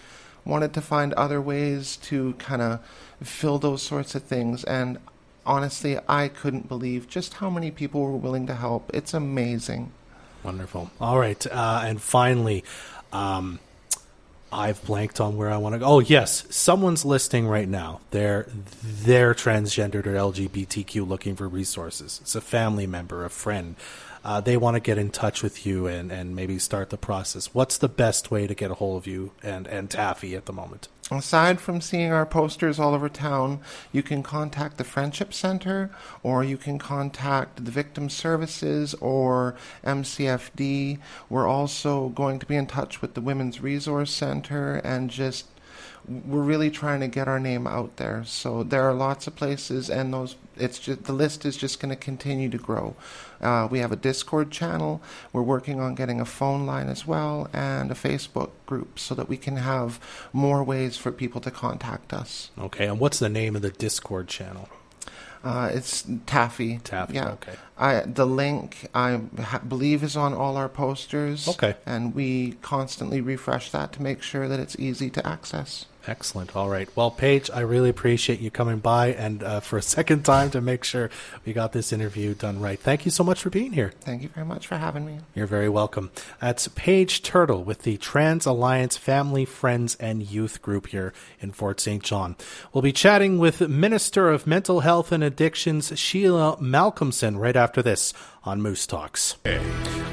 wanted 0.45 0.73
to 0.73 0.81
find 0.81 1.13
other 1.13 1.41
ways 1.41 1.97
to 1.97 2.33
kind 2.33 2.61
of 2.61 2.79
fill 3.21 3.59
those 3.59 3.81
sorts 3.81 4.15
of 4.15 4.23
things. 4.23 4.63
And 4.63 4.97
honestly, 5.45 5.97
I 6.07 6.27
couldn't 6.27 6.67
believe 6.67 7.07
just 7.07 7.35
how 7.35 7.49
many 7.49 7.71
people 7.71 8.01
were 8.01 8.17
willing 8.17 8.47
to 8.47 8.55
help. 8.55 8.89
It's 8.93 9.13
amazing. 9.13 9.91
Wonderful. 10.43 10.91
All 10.99 11.17
right, 11.17 11.45
uh, 11.47 11.83
and 11.85 12.01
finally, 12.01 12.65
um, 13.13 13.59
I've 14.51 14.83
blanked 14.85 15.19
on 15.19 15.35
where 15.37 15.49
I 15.49 15.57
want 15.57 15.73
to 15.73 15.79
go. 15.79 15.85
Oh, 15.85 15.99
yes, 15.99 16.45
someone's 16.49 17.05
listening 17.05 17.47
right 17.47 17.67
now. 17.67 18.01
They're 18.11 18.47
they're 18.83 19.33
transgendered 19.33 20.05
or 20.05 20.13
LGBTQ, 20.13 21.07
looking 21.07 21.35
for 21.35 21.47
resources. 21.47 22.19
It's 22.21 22.35
a 22.35 22.41
family 22.41 22.85
member, 22.85 23.25
a 23.25 23.29
friend. 23.29 23.75
Uh, 24.23 24.39
they 24.39 24.55
want 24.55 24.75
to 24.75 24.79
get 24.79 24.97
in 24.97 25.09
touch 25.09 25.43
with 25.43 25.65
you 25.65 25.85
and, 25.85 26.11
and 26.11 26.35
maybe 26.35 26.57
start 26.57 26.89
the 26.89 26.97
process. 26.97 27.53
What's 27.53 27.77
the 27.77 27.89
best 27.89 28.31
way 28.31 28.47
to 28.47 28.55
get 28.55 28.71
a 28.71 28.75
hold 28.75 28.97
of 28.97 29.07
you 29.07 29.31
and, 29.43 29.67
and 29.67 29.89
Taffy 29.89 30.35
at 30.35 30.45
the 30.45 30.53
moment? 30.53 30.87
Aside 31.11 31.59
from 31.59 31.81
seeing 31.81 32.11
our 32.13 32.25
posters 32.25 32.79
all 32.79 32.93
over 32.93 33.09
town, 33.09 33.59
you 33.91 34.01
can 34.01 34.23
contact 34.23 34.77
the 34.77 34.85
Friendship 34.85 35.33
Center 35.33 35.91
or 36.23 36.43
you 36.43 36.57
can 36.57 36.79
contact 36.79 37.65
the 37.65 37.71
Victim 37.71 38.09
Services 38.09 38.93
or 38.95 39.55
MCFD. 39.83 40.99
We're 41.29 41.47
also 41.47 42.09
going 42.09 42.39
to 42.39 42.45
be 42.45 42.55
in 42.55 42.67
touch 42.67 43.01
with 43.01 43.15
the 43.15 43.21
Women's 43.21 43.59
Resource 43.59 44.11
Center 44.11 44.75
and 44.77 45.09
just 45.09 45.52
we're 46.07 46.41
really 46.41 46.69
trying 46.69 46.99
to 46.99 47.07
get 47.07 47.27
our 47.27 47.39
name 47.39 47.65
out 47.67 47.97
there. 47.97 48.23
So 48.25 48.63
there 48.63 48.83
are 48.83 48.93
lots 48.93 49.27
of 49.27 49.35
places, 49.35 49.89
and 49.89 50.13
those 50.13 50.35
it's 50.55 50.77
just 50.79 51.05
the 51.05 51.13
list 51.13 51.45
is 51.45 51.57
just 51.57 51.79
going 51.79 51.89
to 51.89 51.95
continue 51.95 52.49
to 52.49 52.57
grow. 52.57 52.95
Uh, 53.41 53.67
we 53.71 53.79
have 53.79 53.91
a 53.91 53.95
Discord 53.95 54.51
channel. 54.51 55.01
We're 55.31 55.41
working 55.41 55.79
on 55.79 55.95
getting 55.95 56.21
a 56.21 56.25
phone 56.25 56.65
line 56.65 56.89
as 56.89 57.05
well 57.07 57.49
and 57.53 57.91
a 57.91 57.95
Facebook 57.95 58.51
group 58.65 58.99
so 58.99 59.15
that 59.15 59.27
we 59.29 59.37
can 59.37 59.57
have 59.57 59.99
more 60.31 60.63
ways 60.63 60.97
for 60.97 61.11
people 61.11 61.41
to 61.41 61.51
contact 61.51 62.13
us. 62.13 62.51
Okay, 62.59 62.85
and 62.87 62.99
what's 62.99 63.19
the 63.19 63.29
name 63.29 63.55
of 63.55 63.61
the 63.61 63.71
Discord 63.71 64.27
channel? 64.27 64.69
Uh, 65.43 65.69
it's 65.73 66.05
Taffy. 66.25 66.77
Taffy, 66.85 67.15
Yeah. 67.15 67.31
okay. 67.31 67.51
I 67.77 68.01
the 68.01 68.25
link 68.25 68.87
I 68.95 69.19
ha- 69.41 69.59
believe 69.59 70.01
is 70.01 70.15
on 70.15 70.33
all 70.33 70.55
our 70.55 70.69
posters. 70.69 71.47
Okay. 71.49 71.75
And 71.85 72.15
we 72.15 72.53
constantly 72.61 73.19
refresh 73.19 73.69
that 73.71 73.91
to 73.93 74.01
make 74.01 74.21
sure 74.21 74.47
that 74.47 74.59
it's 74.59 74.77
easy 74.79 75.09
to 75.09 75.27
access. 75.27 75.85
Excellent. 76.05 76.55
All 76.55 76.69
right. 76.69 76.89
Well, 76.95 77.11
Paige, 77.11 77.49
I 77.51 77.61
really 77.61 77.89
appreciate 77.89 78.41
you 78.41 78.51
coming 78.51 78.79
by 78.79 79.13
and 79.13 79.41
uh, 79.41 79.59
for 79.61 79.77
a 79.77 79.81
second 79.81 80.23
time 80.25 80.49
to 80.51 80.59
make 80.59 80.83
sure 80.83 81.09
we 81.45 81.53
got 81.53 81.71
this 81.71 81.93
interview 81.93 82.33
done 82.33 82.59
right. 82.59 82.77
Thank 82.79 83.05
you 83.05 83.11
so 83.11 83.23
much 83.23 83.41
for 83.41 83.49
being 83.49 83.71
here. 83.71 83.93
Thank 84.01 84.21
you 84.21 84.29
very 84.29 84.45
much 84.45 84.67
for 84.67 84.75
having 84.75 85.05
me. 85.05 85.19
You're 85.33 85.47
very 85.47 85.69
welcome. 85.69 86.11
That's 86.41 86.67
Paige 86.69 87.23
Turtle 87.23 87.63
with 87.63 87.83
the 87.83 87.95
Trans 87.97 88.45
Alliance 88.45 88.97
Family, 88.97 89.45
Friends, 89.45 89.95
and 89.95 90.29
Youth 90.29 90.61
Group 90.61 90.87
here 90.87 91.13
in 91.39 91.53
Fort 91.53 91.79
St. 91.79 92.03
John. 92.03 92.35
We'll 92.73 92.81
be 92.81 92.91
chatting 92.91 93.39
with 93.39 93.61
Minister 93.61 94.29
of 94.29 94.45
Mental 94.45 94.81
Health 94.81 95.13
and 95.13 95.23
Addictions, 95.23 95.97
Sheila 95.97 96.57
Malcolmson, 96.57 97.39
right 97.39 97.55
after 97.55 97.81
this 97.81 98.13
on 98.43 98.61
Moose 98.61 98.85
Talks. 98.85 99.37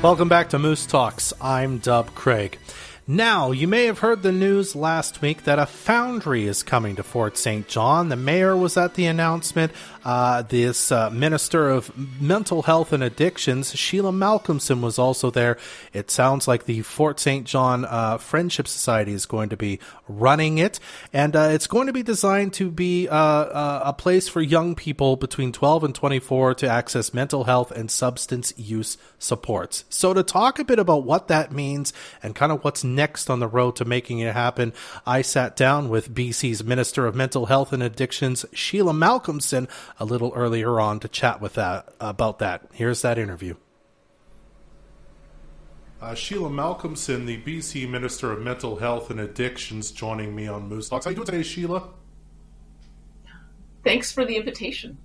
Welcome 0.02 0.28
back 0.28 0.50
to 0.50 0.58
Moose 0.58 0.86
Talks. 0.86 1.32
I'm 1.40 1.78
Doug 1.78 2.14
Craig. 2.14 2.58
Now, 3.06 3.50
you 3.50 3.66
may 3.66 3.86
have 3.86 4.00
heard 4.00 4.22
the 4.22 4.30
news 4.30 4.76
last 4.76 5.20
week 5.20 5.44
that 5.44 5.58
a 5.58 5.66
foundry 5.66 6.46
is 6.46 6.62
coming 6.62 6.96
to 6.96 7.02
Fort 7.02 7.36
St. 7.36 7.66
John. 7.66 8.08
The 8.08 8.16
mayor 8.16 8.56
was 8.56 8.76
at 8.76 8.94
the 8.94 9.06
announcement. 9.06 9.72
Uh, 10.04 10.42
this 10.42 10.92
uh, 10.92 11.10
Minister 11.10 11.68
of 11.68 11.90
Mental 12.20 12.62
Health 12.62 12.92
and 12.92 13.02
Addictions, 13.02 13.74
Sheila 13.74 14.12
Malcolmson, 14.12 14.80
was 14.80 14.98
also 14.98 15.30
there. 15.30 15.58
It 15.92 16.10
sounds 16.10 16.46
like 16.46 16.66
the 16.66 16.82
Fort 16.82 17.18
St. 17.18 17.46
John 17.46 17.84
uh, 17.84 18.18
Friendship 18.18 18.68
Society 18.68 19.12
is 19.12 19.26
going 19.26 19.48
to 19.48 19.56
be 19.56 19.80
running 20.08 20.58
it, 20.58 20.78
and 21.12 21.34
uh, 21.34 21.48
it's 21.52 21.66
going 21.66 21.86
to 21.86 21.92
be 21.92 22.02
designed 22.02 22.52
to 22.54 22.70
be 22.70 23.08
uh, 23.08 23.14
uh, 23.16 23.82
a 23.84 23.92
place 23.92 24.28
for 24.28 24.40
young 24.40 24.74
people 24.74 25.16
between 25.16 25.52
12 25.52 25.84
and 25.84 25.94
24 25.94 26.54
to 26.54 26.68
access 26.68 27.12
mental 27.12 27.44
health 27.44 27.70
and 27.70 27.90
substance 27.90 28.52
use 28.56 28.96
supports. 29.18 29.84
So, 29.88 30.14
to 30.14 30.22
talk 30.22 30.58
a 30.58 30.64
bit 30.64 30.78
about 30.78 31.04
what 31.04 31.28
that 31.28 31.52
means 31.52 31.92
and 32.22 32.34
kind 32.34 32.52
of 32.52 32.64
what's 32.64 32.84
on 33.30 33.40
the 33.40 33.48
road 33.48 33.76
to 33.76 33.84
making 33.84 34.18
it 34.18 34.34
happen, 34.34 34.72
I 35.06 35.22
sat 35.22 35.56
down 35.56 35.88
with 35.88 36.14
BC's 36.14 36.62
Minister 36.62 37.06
of 37.06 37.14
Mental 37.14 37.46
Health 37.46 37.72
and 37.72 37.82
Addictions, 37.82 38.44
Sheila 38.52 38.92
Malcolmson, 38.92 39.68
a 39.98 40.04
little 40.04 40.32
earlier 40.36 40.78
on 40.78 41.00
to 41.00 41.08
chat 41.08 41.40
with 41.40 41.54
that 41.54 41.94
about 41.98 42.38
that. 42.40 42.68
Here's 42.72 43.02
that 43.02 43.18
interview. 43.18 43.54
Uh, 46.00 46.14
Sheila 46.14 46.48
Malcolmson, 46.48 47.26
the 47.26 47.42
BC 47.42 47.88
Minister 47.88 48.32
of 48.32 48.40
Mental 48.40 48.76
Health 48.76 49.10
and 49.10 49.20
Addictions, 49.20 49.90
joining 49.90 50.34
me 50.34 50.46
on 50.46 50.68
Moose 50.68 50.88
Talks. 50.88 51.04
How 51.04 51.10
you 51.10 51.14
doing 51.16 51.26
today, 51.26 51.42
Sheila? 51.42 51.88
Thanks 53.82 54.12
for 54.12 54.24
the 54.24 54.36
invitation. 54.36 54.98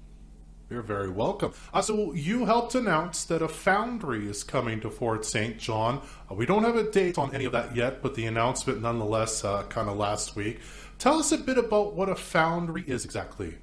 You're 0.70 0.82
very 0.82 1.10
welcome. 1.10 1.54
Uh, 1.72 1.82
so 1.84 2.14
you 2.14 2.46
helped 2.46 2.74
announce 2.74 3.26
that 3.26 3.44
a 3.44 3.48
foundry 3.48 4.28
is 4.28 4.44
coming 4.44 4.82
to 4.82 4.90
Fort 4.90 5.24
St. 5.24 5.60
John. 5.60 6.02
Uh, 6.30 6.34
we 6.34 6.48
don't 6.48 6.64
have 6.64 6.76
a 6.76 6.90
date 6.90 7.20
on 7.20 7.36
any 7.36 7.46
of 7.46 7.52
that 7.52 7.76
yet, 7.76 8.02
but 8.02 8.16
the 8.16 8.26
announcement 8.26 8.82
nonetheless 8.82 9.46
uh, 9.46 9.64
kind 9.64 9.90
of 9.90 9.98
last 9.98 10.36
week. 10.36 10.62
Tell 10.98 11.20
us 11.20 11.32
a 11.32 11.38
bit 11.38 11.60
about 11.60 11.94
what 11.94 12.10
a 12.10 12.16
foundry 12.16 12.84
is 12.88 13.06
exactly. 13.06 13.56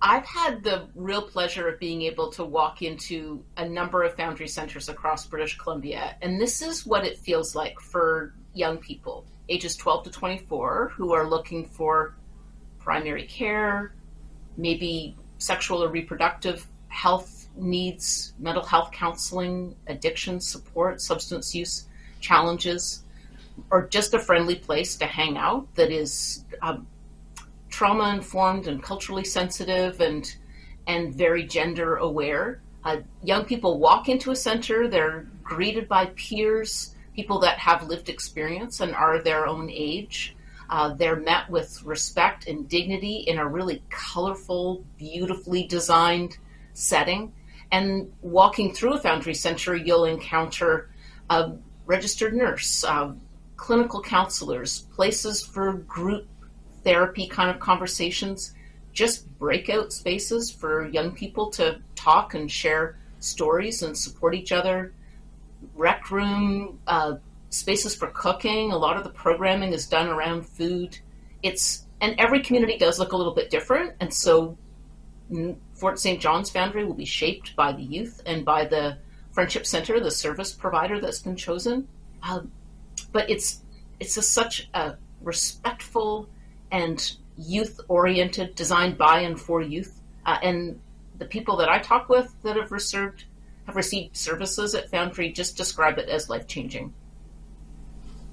I've 0.00 0.24
had 0.24 0.62
the 0.62 0.88
real 0.94 1.22
pleasure 1.22 1.68
of 1.68 1.78
being 1.78 2.02
able 2.02 2.30
to 2.32 2.44
walk 2.44 2.80
into 2.80 3.44
a 3.58 3.68
number 3.68 4.02
of 4.02 4.14
foundry 4.16 4.48
centers 4.48 4.88
across 4.88 5.26
British 5.26 5.58
Columbia, 5.58 6.16
and 6.22 6.40
this 6.40 6.62
is 6.62 6.86
what 6.86 7.04
it 7.04 7.18
feels 7.18 7.54
like 7.54 7.78
for 7.80 8.34
young 8.54 8.78
people, 8.78 9.26
ages 9.50 9.76
12 9.76 10.04
to 10.04 10.10
24, 10.10 10.92
who 10.94 11.12
are 11.12 11.28
looking 11.28 11.66
for 11.66 12.16
primary 12.78 13.24
care, 13.24 13.94
maybe 14.56 15.16
sexual 15.38 15.82
or 15.82 15.88
reproductive 15.88 16.66
health 16.88 17.48
needs, 17.56 18.32
mental 18.38 18.64
health 18.64 18.90
counseling, 18.92 19.76
addiction 19.86 20.40
support, 20.40 21.00
substance 21.00 21.54
use 21.54 21.86
challenges, 22.20 23.02
or 23.70 23.86
just 23.88 24.14
a 24.14 24.18
friendly 24.18 24.56
place 24.56 24.96
to 24.96 25.06
hang 25.06 25.36
out 25.36 25.72
that 25.74 25.90
is 25.90 26.44
um, 26.62 26.86
trauma 27.68 28.10
informed 28.14 28.66
and 28.66 28.82
culturally 28.82 29.24
sensitive 29.24 30.00
and 30.00 30.36
and 30.86 31.14
very 31.14 31.44
gender 31.44 31.96
aware. 31.96 32.60
Uh, 32.84 32.98
young 33.22 33.44
people 33.44 33.78
walk 33.78 34.08
into 34.08 34.30
a 34.30 34.36
center, 34.36 34.86
they're 34.86 35.26
greeted 35.42 35.88
by 35.88 36.06
peers, 36.14 36.94
people 37.16 37.38
that 37.38 37.58
have 37.58 37.82
lived 37.84 38.08
experience 38.08 38.80
and 38.80 38.94
are 38.94 39.22
their 39.22 39.46
own 39.46 39.70
age. 39.70 40.36
Uh, 40.74 40.92
they're 40.92 41.20
met 41.20 41.48
with 41.48 41.84
respect 41.84 42.48
and 42.48 42.68
dignity 42.68 43.18
in 43.28 43.38
a 43.38 43.46
really 43.46 43.80
colorful, 43.90 44.84
beautifully 44.98 45.62
designed 45.68 46.36
setting. 46.72 47.32
And 47.70 48.12
walking 48.22 48.74
through 48.74 48.94
a 48.94 48.98
foundry 48.98 49.34
center, 49.34 49.76
you'll 49.76 50.04
encounter 50.04 50.90
a 51.30 51.52
registered 51.86 52.34
nurse, 52.34 52.82
uh, 52.82 53.12
clinical 53.54 54.02
counselors, 54.02 54.80
places 54.96 55.44
for 55.44 55.74
group 55.74 56.26
therapy 56.82 57.28
kind 57.28 57.50
of 57.50 57.60
conversations, 57.60 58.52
just 58.92 59.32
breakout 59.38 59.92
spaces 59.92 60.50
for 60.50 60.88
young 60.88 61.12
people 61.12 61.50
to 61.50 61.78
talk 61.94 62.34
and 62.34 62.50
share 62.50 62.98
stories 63.20 63.84
and 63.84 63.96
support 63.96 64.34
each 64.34 64.50
other, 64.50 64.92
rec 65.76 66.10
room, 66.10 66.80
uh, 66.88 67.14
spaces 67.54 67.94
for 67.94 68.08
cooking. 68.08 68.72
A 68.72 68.76
lot 68.76 68.96
of 68.96 69.04
the 69.04 69.10
programming 69.10 69.72
is 69.72 69.86
done 69.86 70.08
around 70.08 70.46
food. 70.46 70.98
It's 71.42 71.86
and 72.00 72.18
every 72.18 72.40
community 72.40 72.76
does 72.76 72.98
look 72.98 73.12
a 73.12 73.16
little 73.16 73.34
bit 73.34 73.48
different, 73.50 73.94
and 74.00 74.12
so 74.12 74.58
Fort 75.74 75.98
St. 75.98 76.20
John's 76.20 76.50
Foundry 76.50 76.84
will 76.84 76.94
be 76.94 77.04
shaped 77.04 77.56
by 77.56 77.72
the 77.72 77.82
youth 77.82 78.20
and 78.26 78.44
by 78.44 78.64
the 78.64 78.98
Friendship 79.32 79.66
Center, 79.66 79.98
the 80.00 80.10
service 80.10 80.52
provider 80.52 81.00
that's 81.00 81.20
been 81.20 81.36
chosen. 81.36 81.88
Um, 82.22 82.50
but 83.12 83.30
it's 83.30 83.60
it's 84.00 84.16
a, 84.16 84.22
such 84.22 84.68
a 84.74 84.96
respectful 85.22 86.28
and 86.70 87.16
youth 87.36 87.80
oriented, 87.88 88.54
designed 88.54 88.98
by 88.98 89.20
and 89.20 89.40
for 89.40 89.62
youth. 89.62 90.00
Uh, 90.26 90.38
and 90.42 90.80
the 91.18 91.24
people 91.24 91.56
that 91.56 91.68
I 91.68 91.78
talk 91.78 92.08
with 92.08 92.34
that 92.42 92.56
have 92.56 92.72
received 92.72 93.24
have 93.66 93.76
received 93.76 94.16
services 94.16 94.74
at 94.74 94.90
Foundry 94.90 95.32
just 95.32 95.56
describe 95.56 95.98
it 95.98 96.08
as 96.08 96.28
life 96.28 96.46
changing. 96.46 96.92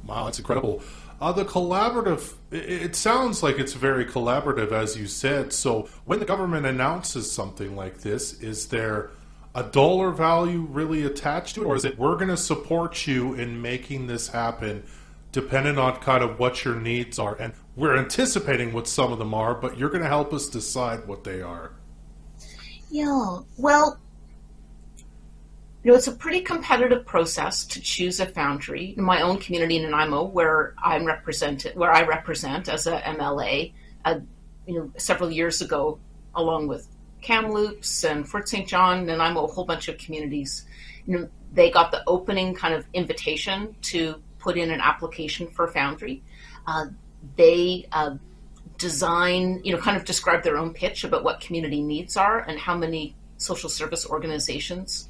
Wow, 0.06 0.26
that's 0.26 0.40
incredible. 0.40 0.82
Uh, 1.22 1.32
the 1.32 1.46
collaborative, 1.46 2.34
it, 2.50 2.96
sounds 2.96 3.44
like 3.44 3.60
it's 3.60 3.74
very 3.74 4.06
collaborative, 4.06 4.72
as 4.72 4.98
you 4.98 5.06
said. 5.06 5.54
So 5.54 5.88
when 6.06 6.18
the 6.18 6.26
government 6.26 6.66
announces 6.66 7.32
something 7.32 7.76
like 7.76 8.00
this, 8.00 8.42
is 8.42 8.70
there 8.70 9.12
a 9.54 9.62
dollar 9.62 10.10
value 10.10 10.62
really 10.62 11.04
attached 11.04 11.56
to 11.56 11.62
it, 11.62 11.66
or 11.66 11.76
is 11.76 11.86
it 11.86 12.00
we're 12.00 12.16
going 12.16 12.30
to 12.30 12.38
support 12.38 13.06
you 13.06 13.36
in 13.36 13.62
making 13.62 14.08
this 14.08 14.30
happen, 14.30 14.84
depending 15.32 15.78
on 15.78 15.98
kind 15.98 16.24
of 16.24 16.40
what 16.40 16.66
your 16.66 16.76
needs 16.76 17.20
are? 17.20 17.36
And 17.40 17.54
we're 17.76 17.98
anticipating 17.98 18.74
what 18.74 18.88
some 18.88 19.14
of 19.14 19.20
them 19.20 19.36
are, 19.36 19.54
but 19.54 19.78
you're 19.78 19.90
going 19.90 20.02
to 20.02 20.10
help 20.10 20.34
us 20.34 20.50
decide 20.50 21.08
what 21.08 21.24
they 21.24 21.44
are. 21.44 21.74
Yeah, 22.90 23.42
well, 23.58 24.01
you 25.84 25.92
know, 25.92 25.98
it's 25.98 26.08
a 26.08 26.12
pretty 26.12 26.42
competitive 26.42 27.06
process 27.06 27.66
to 27.66 27.82
choose 27.82 28.20
a 28.20 28.28
foundry. 28.28 28.94
In 28.98 29.04
my 29.04 29.22
own 29.22 29.40
community 29.40 29.78
in 29.78 29.84
Nanaimo, 29.84 30.26
where 30.26 30.76
I'm 30.78 31.06
represented, 31.06 31.76
where 31.76 31.92
I 31.92 32.04
represent 32.04 32.70
as 32.70 32.86
a 32.86 33.00
MLA, 33.00 33.74
uh, 34.06 34.20
you 34.68 34.76
know, 34.76 34.92
several 34.98 35.32
years 35.32 35.62
ago, 35.62 36.00
along 36.36 36.68
with 36.68 36.88
Kamloops 37.22 38.04
and 38.04 38.28
Fort 38.30 38.48
St. 38.48 38.68
John, 38.68 39.08
Nanaimo, 39.08 39.46
a 39.46 39.48
whole 39.48 39.66
bunch 39.66 39.88
of 39.88 39.98
communities, 39.98 40.66
you 41.08 41.18
know, 41.18 41.30
they 41.52 41.72
got 41.72 41.92
the 41.92 42.04
opening 42.06 42.54
kind 42.54 42.76
of 42.76 42.86
invitation 42.94 43.76
to 43.82 44.22
put 44.38 44.58
in 44.58 44.70
an 44.70 44.82
application 44.82 45.48
for 45.48 45.68
Foundry. 45.70 46.22
Uh, 46.68 46.88
they 47.38 47.88
uh, 47.92 48.16
design, 48.78 49.62
you 49.64 49.74
know, 49.74 49.82
kind 49.82 49.98
of 49.98 50.06
describe 50.06 50.44
their 50.44 50.58
own 50.58 50.74
pitch 50.74 51.04
about 51.04 51.24
what 51.24 51.42
community 51.42 51.82
needs 51.82 52.18
are 52.18 52.40
and 52.40 52.60
how 52.60 52.78
many 52.78 53.16
social 53.38 53.70
service 53.70 54.06
organizations 54.06 55.10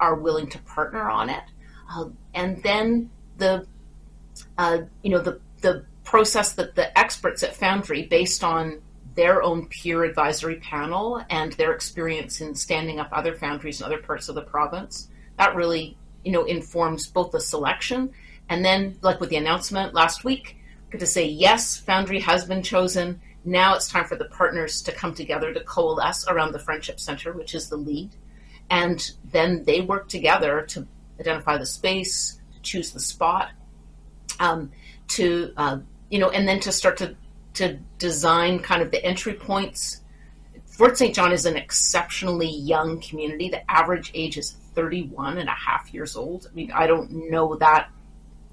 are 0.00 0.14
willing 0.14 0.48
to 0.48 0.58
partner 0.60 1.08
on 1.08 1.30
it. 1.30 1.44
Uh, 1.90 2.08
and 2.34 2.62
then 2.62 3.10
the, 3.38 3.66
uh, 4.58 4.78
you 5.02 5.10
know, 5.10 5.20
the, 5.20 5.40
the 5.60 5.84
process 6.04 6.52
that 6.54 6.74
the 6.74 6.96
experts 6.98 7.42
at 7.42 7.56
Foundry, 7.56 8.02
based 8.02 8.44
on 8.44 8.80
their 9.14 9.42
own 9.42 9.66
peer 9.66 10.04
advisory 10.04 10.56
panel 10.56 11.24
and 11.30 11.52
their 11.54 11.72
experience 11.72 12.40
in 12.40 12.54
standing 12.54 13.00
up 13.00 13.08
other 13.12 13.34
foundries 13.34 13.80
in 13.80 13.86
other 13.86 13.98
parts 13.98 14.28
of 14.28 14.34
the 14.34 14.42
province, 14.42 15.08
that 15.38 15.54
really, 15.54 15.96
you 16.24 16.32
know, 16.32 16.44
informs 16.44 17.06
both 17.06 17.32
the 17.32 17.40
selection 17.40 18.12
and 18.48 18.64
then, 18.64 18.96
like 19.02 19.20
with 19.20 19.30
the 19.30 19.36
announcement 19.36 19.94
last 19.94 20.24
week, 20.24 20.56
get 20.90 21.00
to 21.00 21.06
say, 21.06 21.26
yes, 21.26 21.78
Foundry 21.78 22.20
has 22.20 22.44
been 22.44 22.62
chosen. 22.62 23.20
Now 23.44 23.74
it's 23.74 23.88
time 23.88 24.04
for 24.04 24.16
the 24.16 24.26
partners 24.26 24.82
to 24.82 24.92
come 24.92 25.14
together 25.14 25.52
to 25.52 25.60
coalesce 25.64 26.26
around 26.28 26.52
the 26.52 26.58
Friendship 26.58 27.00
Center, 27.00 27.32
which 27.32 27.54
is 27.54 27.68
the 27.68 27.76
lead 27.76 28.10
and 28.70 29.12
then 29.24 29.64
they 29.64 29.80
work 29.80 30.08
together 30.08 30.62
to 30.68 30.86
identify 31.20 31.58
the 31.58 31.66
space, 31.66 32.40
to 32.54 32.60
choose 32.62 32.90
the 32.90 33.00
spot, 33.00 33.50
um, 34.40 34.70
to 35.08 35.52
uh, 35.56 35.78
you 36.10 36.18
know, 36.18 36.30
and 36.30 36.46
then 36.46 36.60
to 36.60 36.72
start 36.72 36.96
to 36.98 37.16
to 37.54 37.78
design 37.98 38.58
kind 38.58 38.82
of 38.82 38.90
the 38.90 39.04
entry 39.04 39.34
points. 39.34 40.02
Fort 40.66 40.98
St. 40.98 41.14
John 41.14 41.32
is 41.32 41.46
an 41.46 41.56
exceptionally 41.56 42.50
young 42.50 43.00
community. 43.00 43.48
The 43.48 43.68
average 43.70 44.10
age 44.12 44.36
is 44.36 44.52
31 44.74 45.38
and 45.38 45.48
a 45.48 45.52
half 45.52 45.92
years 45.94 46.16
old. 46.16 46.46
I 46.50 46.54
mean, 46.54 46.70
I 46.70 46.86
don't 46.86 47.30
know 47.30 47.56
that 47.56 47.90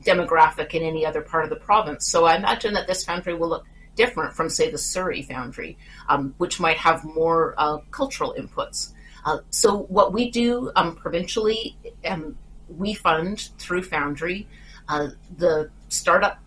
demographic 0.03 0.73
in 0.73 0.83
any 0.83 1.05
other 1.05 1.21
part 1.21 1.43
of 1.43 1.49
the 1.49 1.57
province. 1.57 2.07
So 2.07 2.25
I 2.25 2.35
imagine 2.35 2.73
that 2.75 2.87
this 2.87 3.03
foundry 3.03 3.33
will 3.33 3.49
look 3.49 3.65
different 3.95 4.33
from, 4.33 4.49
say, 4.49 4.71
the 4.71 4.77
Surrey 4.77 5.21
foundry, 5.21 5.77
um, 6.07 6.33
which 6.37 6.59
might 6.59 6.77
have 6.77 7.03
more 7.03 7.53
uh, 7.57 7.77
cultural 7.91 8.33
inputs. 8.37 8.93
Uh, 9.25 9.39
so 9.49 9.83
what 9.83 10.13
we 10.13 10.29
do 10.29 10.71
um, 10.75 10.95
provincially, 10.95 11.77
um, 12.05 12.37
we 12.67 12.93
fund 12.93 13.49
through 13.57 13.83
Foundry 13.83 14.47
uh, 14.87 15.09
the 15.37 15.69
startup 15.89 16.39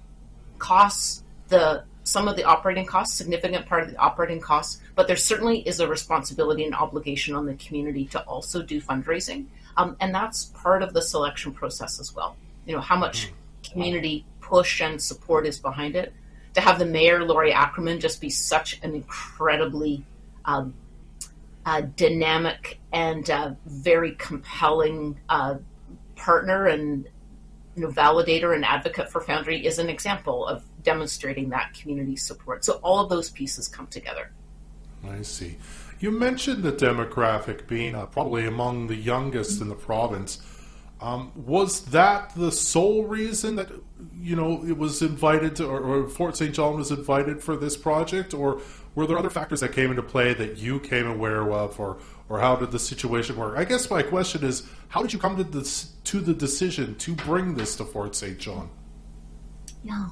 costs, 0.58 1.22
the 1.48 1.84
some 2.04 2.28
of 2.28 2.36
the 2.36 2.44
operating 2.44 2.86
costs, 2.86 3.16
significant 3.16 3.66
part 3.66 3.82
of 3.82 3.90
the 3.90 3.96
operating 3.96 4.40
costs, 4.40 4.80
but 4.94 5.08
there 5.08 5.16
certainly 5.16 5.58
is 5.66 5.80
a 5.80 5.88
responsibility 5.88 6.64
and 6.64 6.72
obligation 6.74 7.34
on 7.34 7.46
the 7.46 7.54
community 7.54 8.04
to 8.06 8.20
also 8.22 8.62
do 8.62 8.80
fundraising, 8.80 9.46
um, 9.76 9.96
and 10.00 10.14
that's 10.14 10.44
part 10.46 10.82
of 10.82 10.92
the 10.92 11.02
selection 11.02 11.52
process 11.52 11.98
as 11.98 12.14
well. 12.14 12.36
You 12.64 12.74
know 12.74 12.80
how 12.80 12.96
much 12.96 13.28
mm. 13.28 13.72
community 13.72 14.24
push 14.40 14.80
and 14.80 15.00
support 15.00 15.46
is 15.46 15.58
behind 15.58 15.96
it. 15.96 16.12
To 16.54 16.60
have 16.60 16.78
the 16.78 16.86
mayor, 16.86 17.24
Lori 17.24 17.52
Ackerman, 17.52 18.00
just 18.00 18.20
be 18.20 18.30
such 18.30 18.80
an 18.82 18.94
incredibly 18.94 20.04
um, 20.44 20.74
uh, 21.66 21.80
dynamic 21.96 22.78
and 22.92 23.28
uh, 23.28 23.50
very 23.66 24.12
compelling 24.12 25.18
uh, 25.28 25.56
partner 26.14 26.68
and 26.68 27.08
you 27.74 27.82
know, 27.82 27.88
validator 27.88 28.54
and 28.54 28.64
advocate 28.64 29.10
for 29.10 29.20
Foundry 29.22 29.66
is 29.66 29.78
an 29.78 29.90
example 29.90 30.46
of 30.46 30.64
demonstrating 30.82 31.50
that 31.50 31.74
community 31.74 32.16
support. 32.16 32.64
So 32.64 32.74
all 32.82 33.00
of 33.00 33.10
those 33.10 33.30
pieces 33.30 33.68
come 33.68 33.88
together. 33.88 34.30
I 35.06 35.22
see. 35.22 35.58
You 35.98 36.12
mentioned 36.12 36.62
the 36.62 36.72
demographic 36.72 37.66
being 37.66 37.94
uh, 37.94 38.06
probably 38.06 38.46
among 38.46 38.86
the 38.86 38.96
youngest 38.96 39.60
in 39.60 39.68
the 39.68 39.74
province. 39.74 40.40
Um, 41.00 41.32
was 41.34 41.86
that 41.86 42.34
the 42.34 42.50
sole 42.50 43.04
reason 43.04 43.56
that 43.56 43.70
you 44.18 44.34
know 44.34 44.64
it 44.64 44.78
was 44.78 45.02
invited 45.02 45.56
to, 45.56 45.66
or, 45.66 45.80
or 45.80 46.08
Fort 46.08 46.38
St. 46.38 46.54
John 46.54 46.76
was 46.76 46.90
invited 46.90 47.42
for 47.42 47.54
this 47.54 47.76
project, 47.76 48.32
or 48.32 48.62
were 48.96 49.06
there 49.06 49.16
other 49.16 49.30
factors 49.30 49.60
that 49.60 49.72
came 49.72 49.90
into 49.90 50.02
play 50.02 50.34
that 50.34 50.56
you 50.58 50.80
came 50.80 51.06
aware 51.06 51.52
of, 51.52 51.78
or 51.78 51.98
or 52.28 52.40
how 52.40 52.56
did 52.56 52.72
the 52.72 52.78
situation 52.80 53.36
work? 53.36 53.56
I 53.56 53.64
guess 53.64 53.88
my 53.88 54.02
question 54.02 54.42
is, 54.42 54.64
how 54.88 55.02
did 55.02 55.12
you 55.12 55.20
come 55.20 55.36
to 55.36 55.44
this 55.44 55.92
to 56.04 56.20
the 56.20 56.34
decision 56.34 56.96
to 56.96 57.14
bring 57.14 57.54
this 57.54 57.76
to 57.76 57.84
Fort 57.84 58.16
St. 58.16 58.38
John? 58.38 58.68
Yeah, 59.84 60.08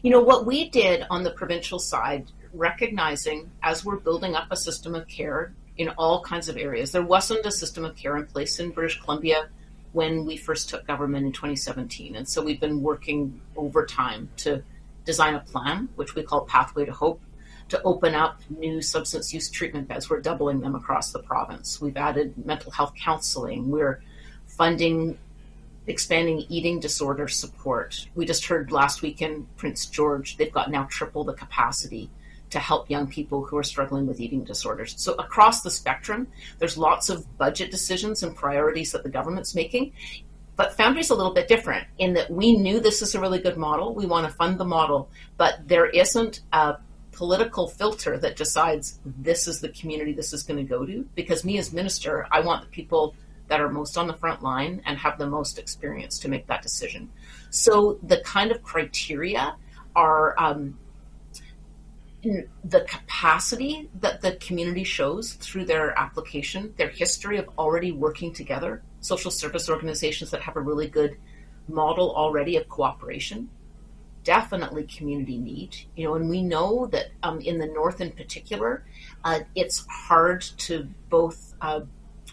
you 0.00 0.10
know 0.10 0.22
what 0.22 0.46
we 0.46 0.70
did 0.70 1.04
on 1.10 1.24
the 1.24 1.32
provincial 1.32 1.78
side, 1.78 2.30
recognizing 2.54 3.50
as 3.62 3.84
we're 3.84 3.96
building 3.96 4.34
up 4.34 4.46
a 4.50 4.56
system 4.56 4.94
of 4.94 5.06
care 5.08 5.52
in 5.78 5.88
all 5.90 6.22
kinds 6.22 6.48
of 6.48 6.56
areas, 6.56 6.92
there 6.92 7.02
wasn't 7.02 7.46
a 7.46 7.52
system 7.52 7.84
of 7.84 7.96
care 7.96 8.16
in 8.16 8.26
place 8.26 8.58
in 8.58 8.70
British 8.70 9.00
Columbia 9.00 9.48
when 9.92 10.26
we 10.26 10.36
first 10.36 10.68
took 10.68 10.86
government 10.86 11.24
in 11.24 11.32
2017. 11.32 12.16
And 12.16 12.28
so 12.28 12.42
we've 12.42 12.60
been 12.60 12.82
working 12.82 13.40
over 13.56 13.86
time 13.86 14.28
to 14.38 14.62
design 15.04 15.34
a 15.34 15.40
plan, 15.40 15.88
which 15.96 16.14
we 16.14 16.22
call 16.22 16.42
Pathway 16.42 16.84
to 16.84 16.92
Hope, 16.92 17.20
to 17.68 17.82
open 17.82 18.14
up 18.14 18.40
new 18.48 18.80
substance 18.80 19.32
use 19.32 19.50
treatment 19.50 19.88
beds. 19.88 20.08
We're 20.08 20.20
doubling 20.20 20.60
them 20.60 20.74
across 20.74 21.12
the 21.12 21.20
province. 21.20 21.80
We've 21.80 21.96
added 21.96 22.34
mental 22.46 22.70
health 22.70 22.94
counseling. 22.94 23.70
We're 23.70 24.02
funding 24.46 25.18
expanding 25.88 26.44
eating 26.48 26.80
disorder 26.80 27.28
support. 27.28 28.08
We 28.14 28.26
just 28.26 28.46
heard 28.46 28.70
last 28.70 29.02
week 29.02 29.22
in 29.22 29.46
Prince 29.56 29.86
George, 29.86 30.36
they've 30.36 30.52
got 30.52 30.70
now 30.70 30.86
triple 30.90 31.24
the 31.24 31.32
capacity 31.32 32.10
to 32.50 32.58
help 32.58 32.88
young 32.88 33.06
people 33.06 33.44
who 33.44 33.56
are 33.56 33.62
struggling 33.62 34.06
with 34.06 34.20
eating 34.20 34.44
disorders. 34.44 34.94
So 34.96 35.14
across 35.14 35.62
the 35.62 35.70
spectrum, 35.70 36.28
there's 36.58 36.78
lots 36.78 37.08
of 37.08 37.38
budget 37.38 37.70
decisions 37.70 38.22
and 38.22 38.34
priorities 38.34 38.92
that 38.92 39.02
the 39.02 39.10
government's 39.10 39.54
making. 39.54 39.92
But 40.56 40.76
Foundry's 40.76 41.10
a 41.10 41.14
little 41.14 41.34
bit 41.34 41.46
different 41.46 41.86
in 41.98 42.14
that 42.14 42.30
we 42.30 42.56
knew 42.56 42.80
this 42.80 43.00
is 43.00 43.14
a 43.14 43.20
really 43.20 43.38
good 43.38 43.56
model. 43.56 43.94
We 43.94 44.06
want 44.06 44.26
to 44.26 44.32
fund 44.32 44.58
the 44.58 44.64
model, 44.64 45.10
but 45.36 45.60
there 45.66 45.86
isn't 45.86 46.40
a 46.52 46.78
political 47.18 47.66
filter 47.66 48.16
that 48.16 48.36
decides 48.36 49.00
this 49.04 49.48
is 49.48 49.60
the 49.60 49.70
community 49.70 50.12
this 50.12 50.32
is 50.32 50.44
going 50.44 50.56
to 50.56 50.62
go 50.62 50.86
to. 50.86 51.04
Because 51.16 51.44
me 51.44 51.58
as 51.58 51.72
minister, 51.72 52.28
I 52.30 52.38
want 52.38 52.62
the 52.62 52.68
people 52.68 53.16
that 53.48 53.60
are 53.60 53.68
most 53.68 53.98
on 53.98 54.06
the 54.06 54.14
front 54.14 54.40
line 54.40 54.80
and 54.86 54.96
have 54.96 55.18
the 55.18 55.26
most 55.26 55.58
experience 55.58 56.20
to 56.20 56.28
make 56.28 56.46
that 56.46 56.62
decision. 56.62 57.10
So 57.50 57.98
the 58.04 58.18
kind 58.18 58.52
of 58.52 58.62
criteria 58.62 59.56
are 59.96 60.38
um, 60.38 60.78
the 62.22 62.82
capacity 62.82 63.90
that 64.00 64.20
the 64.20 64.36
community 64.36 64.84
shows 64.84 65.32
through 65.32 65.64
their 65.64 65.98
application, 65.98 66.72
their 66.76 66.88
history 66.88 67.38
of 67.38 67.48
already 67.58 67.90
working 67.90 68.32
together, 68.32 68.80
social 69.00 69.32
service 69.32 69.68
organizations 69.68 70.30
that 70.30 70.42
have 70.42 70.54
a 70.54 70.60
really 70.60 70.86
good 70.86 71.16
model 71.66 72.14
already 72.14 72.56
of 72.56 72.68
cooperation, 72.68 73.48
definitely 74.28 74.84
community 74.84 75.38
need. 75.38 75.74
You 75.96 76.04
know, 76.04 76.14
and 76.14 76.28
we 76.28 76.42
know 76.42 76.84
that 76.88 77.06
um, 77.22 77.40
in 77.40 77.56
the 77.56 77.66
north 77.66 78.02
in 78.02 78.10
particular, 78.10 78.84
uh, 79.24 79.40
it's 79.54 79.86
hard 79.86 80.42
to 80.58 80.86
both 81.08 81.54
uh, 81.62 81.80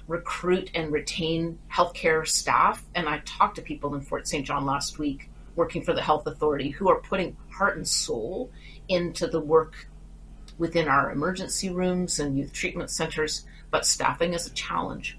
recruit 0.05 0.71
and 0.75 0.91
retain 0.91 1.57
healthcare 1.71 2.27
staff. 2.27 2.83
And 2.95 3.07
I 3.07 3.19
talked 3.19 3.55
to 3.55 3.61
people 3.61 3.95
in 3.95 4.01
Fort 4.01 4.27
St. 4.27 4.45
John 4.45 4.65
last 4.65 4.99
week 4.99 5.29
working 5.55 5.83
for 5.83 5.93
the 5.93 6.01
health 6.01 6.27
authority 6.27 6.69
who 6.69 6.89
are 6.89 6.99
putting 6.99 7.37
heart 7.49 7.77
and 7.77 7.87
soul 7.87 8.51
into 8.89 9.25
the 9.25 9.39
work 9.39 9.87
within 10.57 10.89
our 10.89 11.11
emergency 11.11 11.69
rooms 11.69 12.19
and 12.19 12.37
youth 12.37 12.51
treatment 12.51 12.89
centers, 12.89 13.45
but 13.71 13.85
staffing 13.85 14.33
is 14.33 14.47
a 14.47 14.51
challenge. 14.51 15.17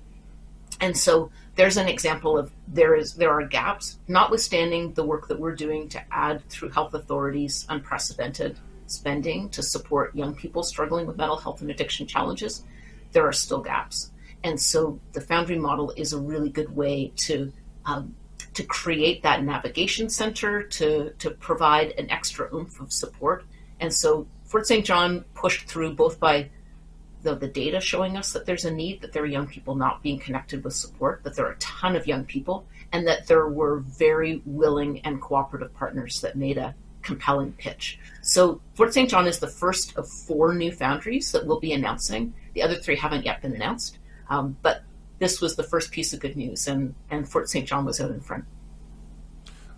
And 0.79 0.95
so 0.95 1.31
there's 1.57 1.77
an 1.79 1.89
example 1.89 2.39
of 2.39 2.53
there 2.69 2.95
is 2.95 3.15
there 3.15 3.33
are 3.33 3.47
gaps, 3.47 3.99
notwithstanding 4.09 4.93
the 4.93 5.05
work 5.05 5.29
that 5.29 5.41
we're 5.41 5.55
doing 5.55 5.89
to 5.89 6.03
add 6.11 6.47
through 6.49 6.69
health 6.71 6.95
authorities 6.95 7.67
unprecedented 7.69 8.59
spending 8.87 9.49
to 9.51 9.63
support 9.63 10.15
young 10.15 10.35
people 10.35 10.63
struggling 10.63 11.07
with 11.07 11.17
mental 11.17 11.37
health 11.37 11.61
and 11.61 11.71
addiction 11.71 12.07
challenges, 12.07 12.65
there 13.13 13.27
are 13.27 13.33
still 13.33 13.61
gaps. 13.61 14.13
And 14.45 14.61
so 14.61 15.01
the 15.13 15.21
Foundry 15.23 15.59
model 15.59 15.93
is 15.97 16.13
a 16.13 16.21
really 16.21 16.51
good 16.51 16.75
way 16.77 17.13
to 17.17 17.53
um, 17.85 18.15
to 18.57 18.63
create 18.63 19.23
that 19.23 19.45
navigation 19.45 20.09
center 20.09 20.63
to, 20.63 21.11
to 21.19 21.31
provide 21.31 21.91
an 21.99 22.11
extra 22.11 22.49
oomph 22.55 22.81
of 22.81 22.91
support. 22.91 23.45
And 23.81 23.93
so 23.93 24.27
Fort 24.45 24.67
St. 24.67 24.85
John 24.85 25.27
pushed 25.35 25.69
through 25.69 25.95
both 25.95 26.19
by 26.19 26.49
the, 27.27 27.35
the 27.35 27.49
data 27.49 27.81
showing 27.81 28.17
us 28.17 28.33
that 28.33 28.47
there's 28.47 28.65
a 28.65 28.71
need, 28.71 29.03
that 29.03 29.13
there 29.13 29.25
are 29.25 29.27
young 29.27 29.49
people 29.49 29.75
not 29.75 30.03
being 30.03 30.19
connected 30.19 30.65
with 30.65 30.75
support, 30.75 31.23
that 31.25 31.35
there 31.35 31.47
are 31.47 31.53
a 31.53 31.59
ton 31.59 31.97
of 31.97 32.07
young 32.07 32.25
people, 32.25 32.65
and 32.93 33.07
that 33.07 33.27
there 33.27 33.49
were 33.49 33.81
very 33.81 34.41
willing 34.47 35.01
and 35.01 35.21
cooperative 35.21 35.75
partners 35.75 36.21
that 36.21 36.37
made 36.37 36.57
a 36.57 36.75
compelling 37.03 37.53
pitch. 37.53 37.99
So 38.23 38.61
Fort 38.75 38.95
St. 38.95 39.11
John 39.11 39.27
is 39.27 39.41
the 39.41 39.49
first 39.49 39.97
of 39.97 40.09
four 40.09 40.55
new 40.55 40.73
foundries 40.73 41.33
that 41.33 41.47
we'll 41.47 41.61
be 41.61 41.73
announcing. 41.73 42.33
The 42.55 42.63
other 42.63 42.77
three 42.77 42.97
haven't 42.97 43.25
yet 43.25 43.43
been 43.43 43.55
announced, 43.55 43.99
um, 44.31 44.57
but 44.63 44.83
this 45.19 45.41
was 45.41 45.57
the 45.57 45.65
first 45.65 45.91
piece 45.91 46.13
of 46.13 46.21
good 46.21 46.37
news, 46.37 46.69
and, 46.69 46.95
and 47.11 47.29
Fort 47.29 47.51
St. 47.51 47.67
John 47.67 47.85
was 47.85 48.01
out 48.01 48.11
in 48.11 48.21
front. 48.21 48.45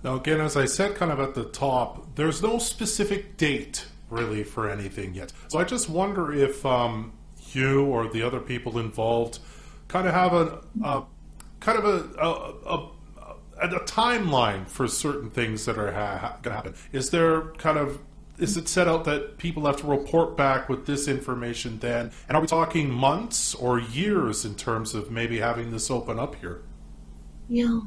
Now, 0.04 0.16
again, 0.16 0.40
as 0.40 0.56
I 0.56 0.66
said 0.66 0.94
kind 0.94 1.10
of 1.10 1.18
at 1.18 1.34
the 1.34 1.44
top, 1.44 2.14
there's 2.14 2.42
no 2.42 2.58
specific 2.58 3.36
date 3.36 3.86
really 4.10 4.44
for 4.44 4.68
anything 4.68 5.14
yet. 5.14 5.32
So 5.48 5.58
I 5.58 5.64
just 5.64 5.88
wonder 5.88 6.32
if 6.32 6.64
um, 6.64 7.12
you 7.58 7.84
or 7.84 8.08
the 8.08 8.22
other 8.22 8.40
people 8.40 8.78
involved 8.78 9.40
kind 9.88 10.06
of 10.06 10.14
have 10.14 10.32
a, 10.32 10.60
a 10.84 11.04
kind 11.60 11.78
of 11.78 11.84
a, 11.84 12.20
a, 12.20 12.76
a 12.76 12.90
a 13.60 13.80
timeline 13.80 14.68
for 14.68 14.86
certain 14.86 15.30
things 15.30 15.64
that 15.64 15.76
are 15.78 15.92
ha- 15.92 16.38
going 16.42 16.52
to 16.52 16.56
happen. 16.56 16.74
Is 16.92 17.10
there 17.10 17.42
kind 17.58 17.78
of 17.78 18.00
is 18.38 18.56
it 18.56 18.68
set 18.68 18.86
out 18.86 19.04
that 19.04 19.36
people 19.38 19.66
have 19.66 19.78
to 19.78 19.86
report 19.86 20.36
back 20.36 20.68
with 20.68 20.86
this 20.86 21.08
information 21.08 21.78
then? 21.80 22.12
And 22.28 22.36
are 22.36 22.40
we 22.40 22.46
talking 22.46 22.88
months 22.88 23.54
or 23.56 23.80
years 23.80 24.44
in 24.44 24.54
terms 24.54 24.94
of 24.94 25.10
maybe 25.10 25.40
having 25.40 25.72
this 25.72 25.90
open 25.90 26.20
up 26.20 26.36
here? 26.36 26.62
Yeah. 27.48 27.80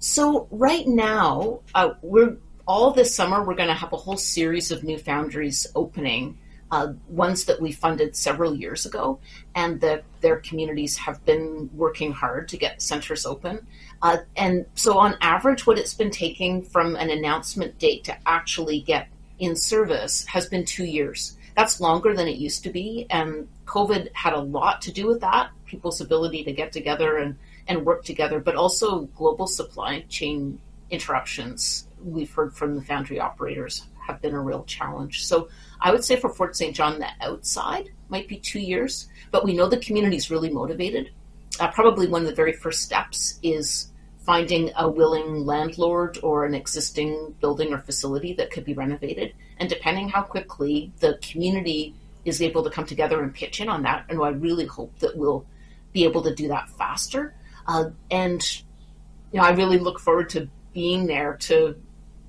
So 0.00 0.48
right 0.50 0.86
now, 0.86 1.60
uh, 1.74 1.90
we're 2.02 2.36
all 2.66 2.90
this 2.90 3.14
summer 3.14 3.44
we're 3.44 3.54
going 3.54 3.68
to 3.68 3.74
have 3.74 3.92
a 3.92 3.96
whole 3.96 4.16
series 4.16 4.72
of 4.72 4.82
new 4.82 4.98
foundries 4.98 5.66
opening. 5.76 6.38
Uh, 6.68 6.92
ones 7.08 7.44
that 7.44 7.60
we 7.60 7.70
funded 7.70 8.16
several 8.16 8.52
years 8.52 8.86
ago, 8.86 9.20
and 9.54 9.80
that 9.80 10.02
their 10.20 10.38
communities 10.38 10.96
have 10.96 11.24
been 11.24 11.70
working 11.72 12.10
hard 12.10 12.48
to 12.48 12.56
get 12.56 12.82
centers 12.82 13.24
open. 13.24 13.64
Uh, 14.02 14.16
and 14.36 14.66
so, 14.74 14.98
on 14.98 15.14
average, 15.20 15.64
what 15.64 15.78
it's 15.78 15.94
been 15.94 16.10
taking 16.10 16.62
from 16.64 16.96
an 16.96 17.08
announcement 17.08 17.78
date 17.78 18.02
to 18.02 18.16
actually 18.26 18.80
get 18.80 19.06
in 19.38 19.54
service 19.54 20.24
has 20.26 20.48
been 20.48 20.64
two 20.64 20.84
years. 20.84 21.36
That's 21.56 21.80
longer 21.80 22.14
than 22.14 22.26
it 22.26 22.36
used 22.36 22.64
to 22.64 22.70
be, 22.70 23.06
and 23.10 23.48
COVID 23.66 24.12
had 24.12 24.32
a 24.32 24.40
lot 24.40 24.82
to 24.82 24.92
do 24.92 25.06
with 25.06 25.20
that. 25.20 25.50
People's 25.66 26.00
ability 26.00 26.42
to 26.44 26.52
get 26.52 26.72
together 26.72 27.16
and, 27.18 27.36
and 27.68 27.86
work 27.86 28.04
together, 28.04 28.40
but 28.40 28.56
also 28.56 29.02
global 29.16 29.46
supply 29.46 30.04
chain 30.08 30.58
interruptions. 30.90 31.86
We've 32.04 32.32
heard 32.32 32.54
from 32.54 32.74
the 32.74 32.82
foundry 32.82 33.20
operators 33.20 33.86
have 34.06 34.20
been 34.22 34.34
a 34.34 34.40
real 34.40 34.64
challenge. 34.64 35.24
So 35.24 35.48
I 35.80 35.90
would 35.92 36.04
say 36.04 36.16
for 36.16 36.30
Fort 36.30 36.56
St. 36.56 36.74
John, 36.74 36.98
the 36.98 37.08
outside 37.20 37.90
might 38.08 38.28
be 38.28 38.36
two 38.36 38.60
years, 38.60 39.08
but 39.30 39.44
we 39.44 39.54
know 39.54 39.68
the 39.68 39.76
community 39.78 40.16
is 40.16 40.30
really 40.30 40.50
motivated. 40.50 41.10
Uh, 41.58 41.68
probably 41.68 42.06
one 42.06 42.22
of 42.22 42.28
the 42.28 42.34
very 42.34 42.52
first 42.52 42.82
steps 42.82 43.38
is 43.42 43.90
finding 44.26 44.72
a 44.76 44.88
willing 44.88 45.46
landlord 45.46 46.18
or 46.22 46.44
an 46.44 46.54
existing 46.54 47.34
building 47.40 47.72
or 47.72 47.78
facility 47.78 48.34
that 48.34 48.50
could 48.50 48.64
be 48.64 48.74
renovated. 48.74 49.32
And 49.58 49.68
depending 49.68 50.08
how 50.08 50.22
quickly 50.22 50.92
the 50.98 51.18
community 51.22 51.94
is 52.24 52.42
able 52.42 52.64
to 52.64 52.70
come 52.70 52.84
together 52.84 53.22
and 53.22 53.32
pitch 53.32 53.60
in 53.60 53.68
on 53.68 53.82
that, 53.84 54.04
and 54.08 54.20
I 54.20 54.30
really 54.30 54.66
hope 54.66 54.98
that 54.98 55.16
we'll 55.16 55.46
be 55.92 56.04
able 56.04 56.22
to 56.22 56.34
do 56.34 56.48
that 56.48 56.68
faster. 56.70 57.34
Uh, 57.66 57.90
and 58.10 58.42
you 59.32 59.40
know, 59.40 59.46
I 59.46 59.52
really 59.52 59.78
look 59.78 60.00
forward 60.00 60.28
to 60.30 60.48
being 60.74 61.06
there 61.06 61.36
to 61.42 61.76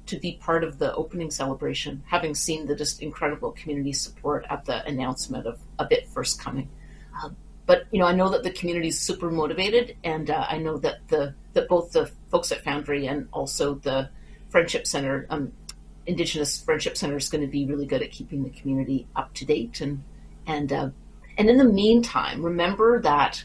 to 0.07 0.17
be 0.17 0.39
part 0.41 0.63
of 0.63 0.79
the 0.79 0.93
opening 0.95 1.31
celebration, 1.31 2.03
having 2.07 2.33
seen 2.33 2.65
the 2.65 2.75
just 2.75 3.01
incredible 3.01 3.51
community 3.51 3.93
support 3.93 4.45
at 4.49 4.65
the 4.65 4.85
announcement 4.85 5.45
of 5.45 5.59
a 5.79 5.85
bit 5.85 6.07
first 6.09 6.41
coming. 6.41 6.69
Uh, 7.21 7.29
but 7.65 7.85
you 7.91 7.99
know, 7.99 8.07
I 8.07 8.13
know 8.13 8.29
that 8.29 8.43
the 8.43 8.51
community 8.51 8.87
is 8.87 8.99
super 8.99 9.29
motivated, 9.29 9.97
and 10.03 10.29
uh, 10.29 10.45
I 10.49 10.57
know 10.57 10.77
that 10.77 11.07
the 11.09 11.35
that 11.53 11.67
both 11.67 11.91
the 11.91 12.09
folks 12.29 12.51
at 12.51 12.63
Foundry 12.63 13.07
and 13.07 13.27
also 13.33 13.75
the 13.75 14.09
Friendship 14.49 14.87
Center, 14.87 15.27
um, 15.29 15.51
Indigenous 16.05 16.61
Friendship 16.61 16.95
Center, 16.95 17.17
is 17.17 17.29
going 17.29 17.41
to 17.41 17.47
be 17.47 17.65
really 17.65 17.85
good 17.85 18.01
at 18.01 18.11
keeping 18.11 18.43
the 18.43 18.49
community 18.49 19.07
up 19.15 19.33
to 19.35 19.45
date. 19.45 19.81
And 19.81 20.03
and 20.45 20.71
uh, 20.71 20.89
and 21.37 21.49
in 21.49 21.57
the 21.57 21.65
meantime, 21.65 22.43
remember 22.43 23.01
that 23.01 23.43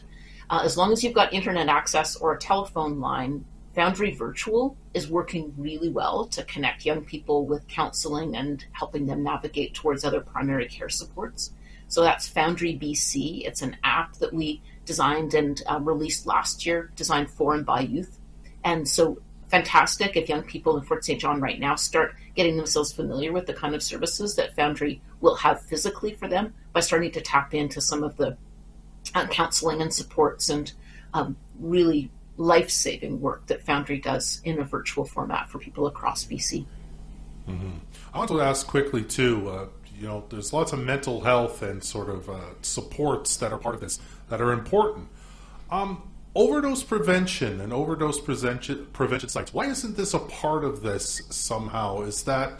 uh, 0.49 0.61
as 0.63 0.77
long 0.77 0.93
as 0.93 1.03
you've 1.03 1.13
got 1.13 1.33
internet 1.33 1.67
access 1.67 2.15
or 2.15 2.33
a 2.33 2.39
telephone 2.39 2.99
line, 2.99 3.43
Foundry 3.75 4.13
Virtual 4.13 4.77
is 4.93 5.09
working 5.09 5.53
really 5.57 5.89
well 5.89 6.25
to 6.25 6.43
connect 6.43 6.85
young 6.85 7.03
people 7.03 7.47
with 7.47 7.67
counseling 7.67 8.35
and 8.35 8.63
helping 8.71 9.07
them 9.07 9.23
navigate 9.23 9.73
towards 9.73 10.05
other 10.05 10.21
primary 10.21 10.67
care 10.67 10.89
supports. 10.89 11.51
So 11.87 12.01
that's 12.01 12.27
Foundry 12.29 12.77
BC. 12.77 13.45
It's 13.45 13.61
an 13.61 13.77
app 13.83 14.15
that 14.17 14.33
we 14.33 14.61
designed 14.85 15.33
and 15.33 15.61
uh, 15.67 15.79
released 15.79 16.27
last 16.27 16.65
year, 16.65 16.91
designed 16.95 17.31
for 17.31 17.55
and 17.55 17.65
by 17.65 17.81
youth. 17.81 18.19
And 18.63 18.87
so 18.87 19.21
fantastic 19.49 20.15
if 20.15 20.29
young 20.29 20.43
people 20.43 20.77
in 20.77 20.83
Fort 20.83 21.03
St. 21.03 21.19
John 21.19 21.41
right 21.41 21.59
now 21.59 21.75
start 21.75 22.15
getting 22.35 22.57
themselves 22.57 22.91
familiar 22.91 23.31
with 23.31 23.45
the 23.45 23.53
kind 23.53 23.75
of 23.75 23.83
services 23.83 24.35
that 24.35 24.55
Foundry 24.55 25.01
will 25.21 25.35
have 25.35 25.61
physically 25.61 26.13
for 26.15 26.27
them 26.27 26.53
by 26.73 26.79
starting 26.79 27.11
to 27.11 27.21
tap 27.21 27.53
into 27.53 27.81
some 27.81 28.03
of 28.03 28.17
the 28.17 28.37
uh, 29.13 29.27
counseling 29.27 29.81
and 29.81 29.93
supports 29.93 30.49
and 30.49 30.73
um, 31.13 31.37
really 31.59 32.09
life 32.37 32.69
saving 32.69 33.21
work 33.21 33.45
that 33.47 33.61
Foundry 33.63 33.99
does 33.99 34.41
in 34.43 34.59
a 34.59 34.63
virtual 34.63 35.05
format 35.05 35.49
for 35.49 35.59
people 35.59 35.87
across 35.87 36.25
BC. 36.25 36.65
Mm-hmm. 37.47 37.71
I 38.13 38.17
want 38.17 38.29
to 38.31 38.41
ask 38.41 38.65
quickly, 38.65 39.03
too. 39.03 39.49
Uh, 39.49 39.65
you 39.99 40.07
know, 40.07 40.23
there's 40.29 40.51
lots 40.51 40.73
of 40.73 40.79
mental 40.79 41.21
health 41.21 41.61
and 41.61 41.83
sort 41.83 42.09
of 42.09 42.29
uh, 42.29 42.39
supports 42.61 43.37
that 43.37 43.51
are 43.51 43.57
part 43.57 43.75
of 43.75 43.81
this 43.81 43.99
that 44.29 44.41
are 44.41 44.51
important. 44.51 45.07
Um, 45.69 46.09
overdose 46.35 46.83
prevention 46.83 47.61
and 47.61 47.71
overdose 47.71 48.19
prevention, 48.19 48.87
prevention 48.93 49.29
sites. 49.29 49.53
Why 49.53 49.67
isn't 49.67 49.95
this 49.95 50.13
a 50.13 50.19
part 50.19 50.63
of 50.63 50.81
this 50.81 51.21
somehow? 51.29 52.01
Is 52.01 52.23
that 52.23 52.53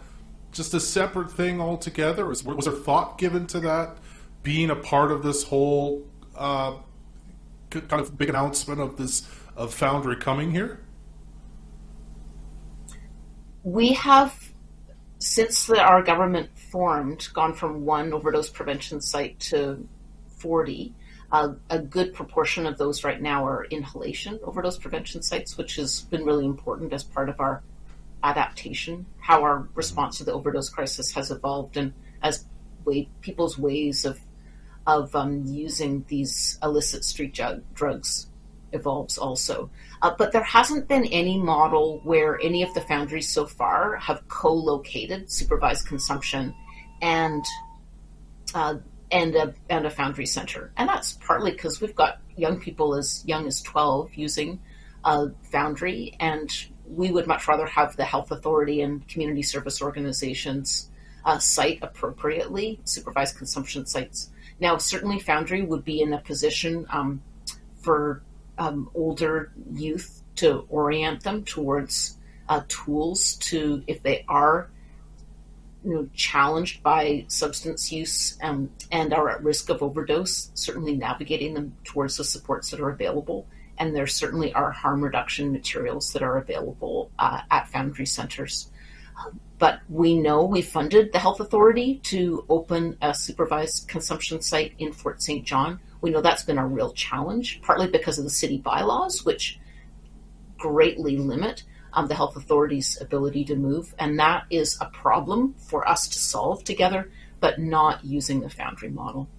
just 0.52 0.74
a 0.74 0.80
separate 0.80 1.30
thing 1.30 1.60
altogether? 1.60 2.26
Was, 2.26 2.44
was 2.44 2.66
there 2.66 2.74
thought 2.74 3.18
given 3.18 3.46
to 3.48 3.60
that 3.60 3.98
being 4.42 4.70
a 4.70 4.76
part 4.76 5.10
of 5.10 5.22
this 5.22 5.42
whole 5.42 6.02
uh, 6.36 6.74
kind 7.70 8.00
of 8.00 8.16
big 8.16 8.28
announcement 8.28 8.80
of 8.80 8.96
this 8.96 9.28
of 9.56 9.74
Foundry 9.74 10.16
coming 10.16 10.50
here? 10.50 10.80
We 13.62 13.92
have 13.94 14.54
since 15.24 15.66
the, 15.66 15.80
our 15.80 16.02
government 16.02 16.50
formed, 16.70 17.28
gone 17.32 17.54
from 17.54 17.86
one 17.86 18.12
overdose 18.12 18.50
prevention 18.50 19.00
site 19.00 19.40
to 19.40 19.88
40. 20.36 20.94
Uh, 21.32 21.54
a 21.70 21.78
good 21.78 22.12
proportion 22.12 22.66
of 22.66 22.76
those 22.76 23.04
right 23.04 23.20
now 23.20 23.46
are 23.46 23.64
inhalation 23.64 24.38
overdose 24.44 24.76
prevention 24.76 25.22
sites, 25.22 25.56
which 25.56 25.76
has 25.76 26.02
been 26.02 26.24
really 26.24 26.44
important 26.44 26.92
as 26.92 27.02
part 27.02 27.30
of 27.30 27.40
our 27.40 27.62
adaptation, 28.22 29.06
how 29.18 29.42
our 29.42 29.66
response 29.74 30.18
to 30.18 30.24
the 30.24 30.32
overdose 30.32 30.68
crisis 30.68 31.12
has 31.12 31.30
evolved, 31.30 31.78
and 31.78 31.94
as 32.22 32.44
way, 32.84 33.08
people's 33.22 33.58
ways 33.58 34.04
of 34.04 34.20
of 34.86 35.16
um, 35.16 35.42
using 35.46 36.04
these 36.08 36.58
illicit 36.62 37.02
street 37.02 37.40
drugs 37.72 38.28
evolves 38.74 39.16
also. 39.18 39.70
Uh, 40.02 40.14
but 40.18 40.32
there 40.32 40.42
hasn't 40.42 40.88
been 40.88 41.04
any 41.06 41.38
model 41.38 42.00
where 42.04 42.38
any 42.42 42.62
of 42.62 42.74
the 42.74 42.80
foundries 42.82 43.28
so 43.28 43.46
far 43.46 43.96
have 43.96 44.26
co-located 44.28 45.30
supervised 45.30 45.86
consumption 45.86 46.54
and 47.00 47.44
uh, 48.54 48.76
and 49.10 49.34
a 49.36 49.54
and 49.70 49.86
a 49.86 49.90
foundry 49.90 50.26
center, 50.26 50.72
and 50.76 50.88
that's 50.88 51.12
partly 51.12 51.52
because 51.52 51.80
we've 51.80 51.94
got 51.94 52.20
young 52.36 52.60
people 52.60 52.94
as 52.94 53.22
young 53.26 53.46
as 53.46 53.62
twelve 53.62 54.12
using 54.14 54.60
a 55.04 55.30
foundry, 55.52 56.14
and 56.20 56.50
we 56.86 57.10
would 57.10 57.26
much 57.26 57.46
rather 57.48 57.66
have 57.66 57.96
the 57.96 58.04
health 58.04 58.30
authority 58.30 58.82
and 58.82 59.06
community 59.08 59.42
service 59.42 59.80
organizations 59.82 60.90
uh, 61.24 61.38
site 61.38 61.78
appropriately 61.82 62.80
supervised 62.84 63.36
consumption 63.36 63.86
sites. 63.86 64.30
Now, 64.60 64.76
certainly, 64.78 65.18
Foundry 65.20 65.62
would 65.62 65.84
be 65.84 66.00
in 66.00 66.12
a 66.12 66.20
position 66.20 66.86
um, 66.90 67.22
for 67.82 68.22
um, 68.58 68.90
older 68.94 69.52
youth 69.72 70.22
to 70.36 70.66
orient 70.68 71.22
them 71.22 71.44
towards 71.44 72.16
uh, 72.48 72.62
tools 72.68 73.36
to, 73.36 73.82
if 73.86 74.02
they 74.02 74.24
are 74.28 74.70
you 75.84 75.94
know, 75.94 76.08
challenged 76.14 76.82
by 76.82 77.24
substance 77.28 77.92
use 77.92 78.38
um, 78.42 78.70
and 78.90 79.12
are 79.12 79.28
at 79.30 79.42
risk 79.42 79.68
of 79.68 79.82
overdose, 79.82 80.50
certainly 80.54 80.96
navigating 80.96 81.54
them 81.54 81.76
towards 81.84 82.16
the 82.16 82.24
supports 82.24 82.70
that 82.70 82.80
are 82.80 82.90
available. 82.90 83.46
And 83.76 83.94
there 83.94 84.06
certainly 84.06 84.52
are 84.54 84.70
harm 84.70 85.02
reduction 85.02 85.52
materials 85.52 86.12
that 86.12 86.22
are 86.22 86.38
available 86.38 87.10
uh, 87.18 87.40
at 87.50 87.68
Foundry 87.68 88.06
centers. 88.06 88.70
Um, 89.18 89.40
but 89.58 89.80
we 89.88 90.18
know 90.18 90.44
we 90.44 90.62
funded 90.62 91.12
the 91.12 91.18
Health 91.18 91.40
Authority 91.40 92.00
to 92.04 92.44
open 92.48 92.96
a 93.00 93.14
supervised 93.14 93.88
consumption 93.88 94.40
site 94.40 94.72
in 94.78 94.92
Fort 94.92 95.22
St. 95.22 95.44
John 95.44 95.80
we 96.04 96.10
know 96.10 96.20
that's 96.20 96.42
been 96.42 96.58
a 96.58 96.66
real 96.66 96.92
challenge, 96.92 97.62
partly 97.62 97.86
because 97.86 98.18
of 98.18 98.24
the 98.24 98.30
city 98.30 98.58
bylaws, 98.58 99.24
which 99.24 99.58
greatly 100.58 101.16
limit 101.16 101.62
um, 101.94 102.08
the 102.08 102.14
health 102.14 102.36
authority's 102.36 103.00
ability 103.00 103.46
to 103.46 103.56
move. 103.56 103.94
And 103.98 104.18
that 104.18 104.44
is 104.50 104.76
a 104.82 104.90
problem 104.90 105.54
for 105.54 105.88
us 105.88 106.06
to 106.08 106.18
solve 106.18 106.62
together, 106.62 107.10
but 107.40 107.58
not 107.58 108.04
using 108.04 108.40
the 108.40 108.50
Foundry 108.50 108.90
model. 108.90 109.30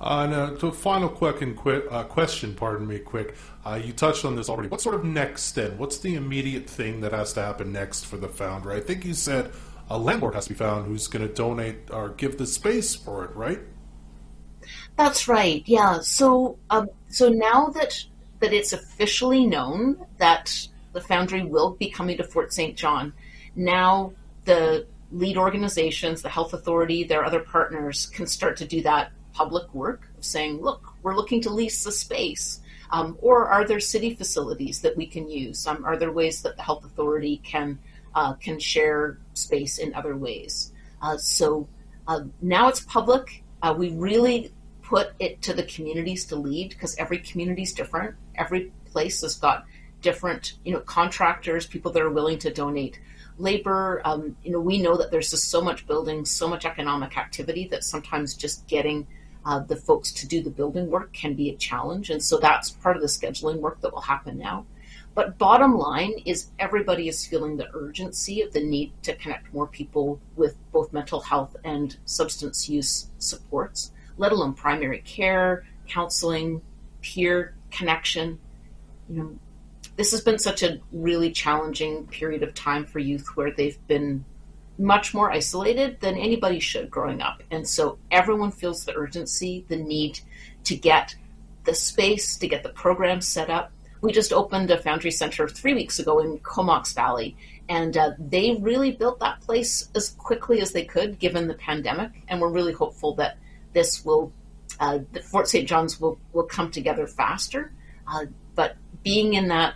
Uh, 0.00 0.28
and 0.30 0.62
a 0.62 0.72
final 0.72 1.08
question, 1.08 1.54
quick, 1.54 1.84
uh, 1.90 2.04
question, 2.04 2.54
pardon 2.54 2.86
me, 2.86 3.00
quick. 3.00 3.34
Uh, 3.66 3.80
you 3.82 3.92
touched 3.92 4.24
on 4.24 4.36
this 4.36 4.48
already. 4.48 4.68
What 4.68 4.80
sort 4.80 4.94
of 4.94 5.04
next 5.04 5.52
then? 5.52 5.76
What's 5.76 5.98
the 5.98 6.14
immediate 6.14 6.70
thing 6.70 7.00
that 7.00 7.12
has 7.12 7.32
to 7.32 7.42
happen 7.42 7.72
next 7.72 8.04
for 8.06 8.16
the 8.16 8.28
Foundry? 8.28 8.76
I 8.76 8.80
think 8.80 9.04
you 9.04 9.14
said 9.14 9.50
a 9.90 9.98
landlord 9.98 10.34
has 10.34 10.44
to 10.44 10.50
be 10.50 10.56
found 10.56 10.86
who's 10.86 11.08
going 11.08 11.26
to 11.26 11.34
donate 11.34 11.90
or 11.90 12.10
give 12.10 12.38
the 12.38 12.46
space 12.46 12.94
for 12.94 13.24
it, 13.24 13.34
right? 13.34 13.60
That's 14.96 15.26
right. 15.26 15.62
Yeah. 15.66 16.00
So, 16.00 16.58
um, 16.70 16.88
so 17.08 17.28
now 17.28 17.68
that 17.68 18.04
that 18.40 18.52
it's 18.52 18.72
officially 18.72 19.46
known 19.46 20.06
that 20.18 20.68
the 20.92 21.00
Foundry 21.00 21.42
will 21.42 21.70
be 21.70 21.90
coming 21.90 22.16
to 22.18 22.24
Fort 22.24 22.52
St. 22.52 22.76
John, 22.76 23.12
now 23.56 24.12
the 24.44 24.86
lead 25.10 25.36
organizations, 25.36 26.22
the 26.22 26.28
health 26.28 26.52
authority, 26.52 27.02
their 27.02 27.24
other 27.24 27.40
partners 27.40 28.06
can 28.06 28.26
start 28.26 28.56
to 28.58 28.64
do 28.64 28.82
that 28.82 29.10
public 29.38 29.72
work 29.72 30.10
of 30.18 30.24
saying, 30.24 30.60
look, 30.60 30.82
we're 31.02 31.14
looking 31.14 31.40
to 31.42 31.50
lease 31.50 31.84
the 31.84 31.92
space. 31.92 32.60
Um, 32.90 33.16
or 33.20 33.46
are 33.48 33.64
there 33.64 33.78
city 33.78 34.14
facilities 34.14 34.80
that 34.80 34.96
we 34.96 35.06
can 35.06 35.28
use? 35.28 35.66
Um, 35.66 35.84
are 35.84 35.96
there 35.96 36.10
ways 36.10 36.42
that 36.42 36.56
the 36.56 36.62
health 36.62 36.84
authority 36.84 37.40
can 37.44 37.78
uh, 38.14 38.32
can 38.34 38.58
share 38.58 39.18
space 39.34 39.78
in 39.78 39.94
other 39.94 40.16
ways? 40.16 40.72
Uh, 41.00 41.16
so 41.18 41.68
uh, 42.08 42.20
now 42.40 42.68
it's 42.68 42.80
public. 42.80 43.44
Uh, 43.62 43.74
we 43.78 43.90
really 43.90 44.52
put 44.82 45.12
it 45.20 45.42
to 45.42 45.52
the 45.52 45.62
communities 45.74 46.24
to 46.26 46.36
lead 46.36 46.70
because 46.70 46.96
every 46.96 47.18
community 47.18 47.62
is 47.62 47.72
different. 47.74 48.16
Every 48.34 48.72
place 48.90 49.20
has 49.20 49.36
got 49.36 49.66
different, 50.00 50.54
you 50.64 50.72
know, 50.72 50.80
contractors, 50.80 51.66
people 51.66 51.92
that 51.92 52.02
are 52.02 52.10
willing 52.10 52.38
to 52.38 52.50
donate 52.52 52.98
labor. 53.36 54.00
Um, 54.04 54.36
you 54.42 54.50
know, 54.50 54.60
we 54.60 54.80
know 54.80 54.96
that 54.96 55.10
there's 55.10 55.30
just 55.30 55.50
so 55.50 55.60
much 55.60 55.86
building, 55.86 56.24
so 56.24 56.48
much 56.48 56.64
economic 56.64 57.16
activity 57.16 57.68
that 57.68 57.84
sometimes 57.84 58.34
just 58.34 58.66
getting 58.66 59.06
uh, 59.44 59.60
the 59.60 59.76
folks 59.76 60.12
to 60.12 60.26
do 60.26 60.42
the 60.42 60.50
building 60.50 60.90
work 60.90 61.12
can 61.12 61.34
be 61.34 61.50
a 61.50 61.56
challenge. 61.56 62.10
And 62.10 62.22
so 62.22 62.38
that's 62.38 62.70
part 62.70 62.96
of 62.96 63.02
the 63.02 63.08
scheduling 63.08 63.60
work 63.60 63.80
that 63.80 63.92
will 63.92 64.00
happen 64.00 64.38
now. 64.38 64.66
But 65.14 65.36
bottom 65.36 65.76
line 65.76 66.22
is 66.26 66.48
everybody 66.58 67.08
is 67.08 67.26
feeling 67.26 67.56
the 67.56 67.68
urgency 67.74 68.40
of 68.42 68.52
the 68.52 68.62
need 68.62 68.92
to 69.02 69.16
connect 69.16 69.52
more 69.52 69.66
people 69.66 70.20
with 70.36 70.56
both 70.70 70.92
mental 70.92 71.20
health 71.20 71.56
and 71.64 71.96
substance 72.04 72.68
use 72.68 73.10
supports, 73.18 73.90
let 74.16 74.30
alone 74.30 74.54
primary 74.54 75.00
care, 75.00 75.66
counseling, 75.88 76.62
peer 77.02 77.54
connection. 77.70 78.38
You 79.08 79.16
know, 79.16 79.38
this 79.96 80.12
has 80.12 80.20
been 80.20 80.38
such 80.38 80.62
a 80.62 80.78
really 80.92 81.32
challenging 81.32 82.06
period 82.06 82.44
of 82.44 82.54
time 82.54 82.84
for 82.84 83.00
youth 83.00 83.26
where 83.34 83.50
they've 83.50 83.84
been 83.88 84.24
much 84.78 85.12
more 85.12 85.30
isolated 85.30 86.00
than 86.00 86.16
anybody 86.16 86.60
should 86.60 86.90
growing 86.90 87.20
up. 87.20 87.42
And 87.50 87.66
so 87.66 87.98
everyone 88.10 88.52
feels 88.52 88.84
the 88.84 88.94
urgency, 88.94 89.64
the 89.68 89.76
need 89.76 90.20
to 90.64 90.76
get 90.76 91.16
the 91.64 91.74
space, 91.74 92.36
to 92.36 92.48
get 92.48 92.62
the 92.62 92.68
program 92.70 93.20
set 93.20 93.50
up. 93.50 93.72
We 94.00 94.12
just 94.12 94.32
opened 94.32 94.70
a 94.70 94.78
Foundry 94.78 95.10
Center 95.10 95.48
three 95.48 95.74
weeks 95.74 95.98
ago 95.98 96.20
in 96.20 96.38
Comox 96.38 96.92
Valley, 96.94 97.36
and 97.68 97.96
uh, 97.96 98.12
they 98.18 98.56
really 98.60 98.92
built 98.92 99.18
that 99.20 99.40
place 99.40 99.88
as 99.94 100.10
quickly 100.10 100.60
as 100.60 100.72
they 100.72 100.84
could 100.84 101.18
given 101.18 101.48
the 101.48 101.54
pandemic. 101.54 102.12
And 102.28 102.40
we're 102.40 102.50
really 102.50 102.72
hopeful 102.72 103.16
that 103.16 103.38
this 103.72 104.04
will, 104.04 104.32
uh, 104.78 105.00
Fort 105.24 105.48
St. 105.48 105.68
John's 105.68 106.00
will, 106.00 106.20
will 106.32 106.44
come 106.44 106.70
together 106.70 107.08
faster. 107.08 107.72
Uh, 108.06 108.26
but 108.54 108.76
being 109.02 109.34
in 109.34 109.48
that 109.48 109.74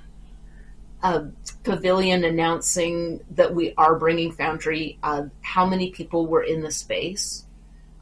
uh, 1.03 1.25
pavilion 1.65 2.25
announcing 2.25 3.21
that 3.33 3.55
we 3.55 3.75
are 3.77 3.99
bringing 3.99 4.33
Foundry, 4.33 4.99
uh, 5.03 5.25
how 5.41 5.67
many 5.67 5.91
people 5.91 6.27
were 6.27 6.43
in 6.43 6.63
the 6.63 6.71
space. 6.71 7.47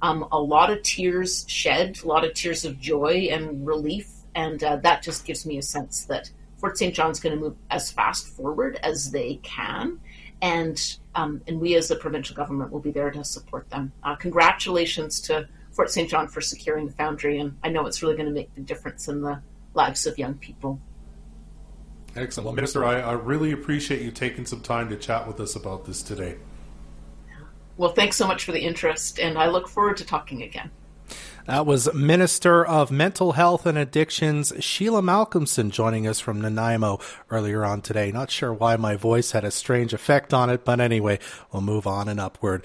Um, 0.02 0.26
a 0.32 0.40
lot 0.40 0.70
of 0.70 0.82
tears 0.82 1.44
shed, 1.48 2.00
a 2.02 2.06
lot 2.06 2.24
of 2.24 2.34
tears 2.34 2.64
of 2.64 2.80
joy 2.80 3.28
and 3.30 3.66
relief, 3.66 4.10
and 4.34 4.62
uh, 4.62 4.76
that 4.76 5.02
just 5.02 5.24
gives 5.24 5.44
me 5.44 5.58
a 5.58 5.62
sense 5.62 6.04
that 6.06 6.30
Fort 6.56 6.78
St. 6.78 6.94
John's 6.94 7.20
going 7.20 7.34
to 7.34 7.40
move 7.40 7.56
as 7.70 7.90
fast 7.90 8.28
forward 8.28 8.78
as 8.82 9.10
they 9.10 9.40
can, 9.42 9.98
and 10.42 10.98
um, 11.14 11.42
and 11.46 11.60
we 11.60 11.74
as 11.74 11.88
the 11.88 11.96
provincial 11.96 12.36
government 12.36 12.70
will 12.70 12.80
be 12.80 12.90
there 12.90 13.10
to 13.10 13.24
support 13.24 13.68
them. 13.70 13.92
Uh, 14.02 14.14
congratulations 14.14 15.20
to 15.22 15.48
Fort 15.72 15.90
St. 15.90 16.08
John 16.08 16.28
for 16.28 16.40
securing 16.40 16.86
the 16.86 16.92
Foundry, 16.92 17.38
and 17.38 17.56
I 17.62 17.70
know 17.70 17.86
it's 17.86 18.02
really 18.02 18.16
going 18.16 18.28
to 18.28 18.34
make 18.34 18.54
the 18.54 18.60
difference 18.60 19.08
in 19.08 19.22
the 19.22 19.42
lives 19.74 20.06
of 20.06 20.18
young 20.18 20.34
people. 20.34 20.80
Excellent. 22.16 22.46
Well, 22.46 22.55
Minister, 22.55 22.85
I, 22.85 23.01
I 23.01 23.12
really 23.12 23.53
appreciate 23.53 24.03
you 24.03 24.11
taking 24.11 24.44
some 24.44 24.61
time 24.61 24.88
to 24.88 24.96
chat 24.96 25.27
with 25.27 25.40
us 25.40 25.55
about 25.57 25.85
this 25.85 26.03
today. 26.03 26.37
Well, 27.77 27.92
thanks 27.92 28.16
so 28.16 28.27
much 28.27 28.44
for 28.44 28.53
the 28.53 28.61
interest, 28.61 29.18
and 29.18 29.38
I 29.38 29.49
look 29.49 29.68
forward 29.68 29.96
to 29.99 30.05
talking 30.05 30.42
again. 30.42 30.70
That 31.46 31.66
was 31.66 31.92
Minister 31.94 32.64
of 32.64 32.90
Mental 32.90 33.33
Health 33.33 33.64
and 33.64 33.79
Addictions 33.79 34.53
Sheila 34.61 35.03
Malcolmson 35.03 35.70
joining 35.70 36.07
us 36.07 36.20
from 36.20 36.40
Nanaimo 36.40 37.01
earlier 37.31 37.64
on 37.64 37.81
today. 37.81 38.12
Not 38.12 38.31
sure 38.31 38.53
why 38.53 38.77
my 38.77 38.96
voice 38.96 39.33
had 39.33 39.44
a 39.44 39.51
strange 39.51 39.94
effect 39.94 40.35
on 40.35 40.51
it, 40.51 40.64
but 40.64 40.81
anyway, 40.81 41.18
we'll 41.53 41.62
move 41.62 41.87
on 41.87 42.09
and 42.09 42.20
upward. 42.20 42.64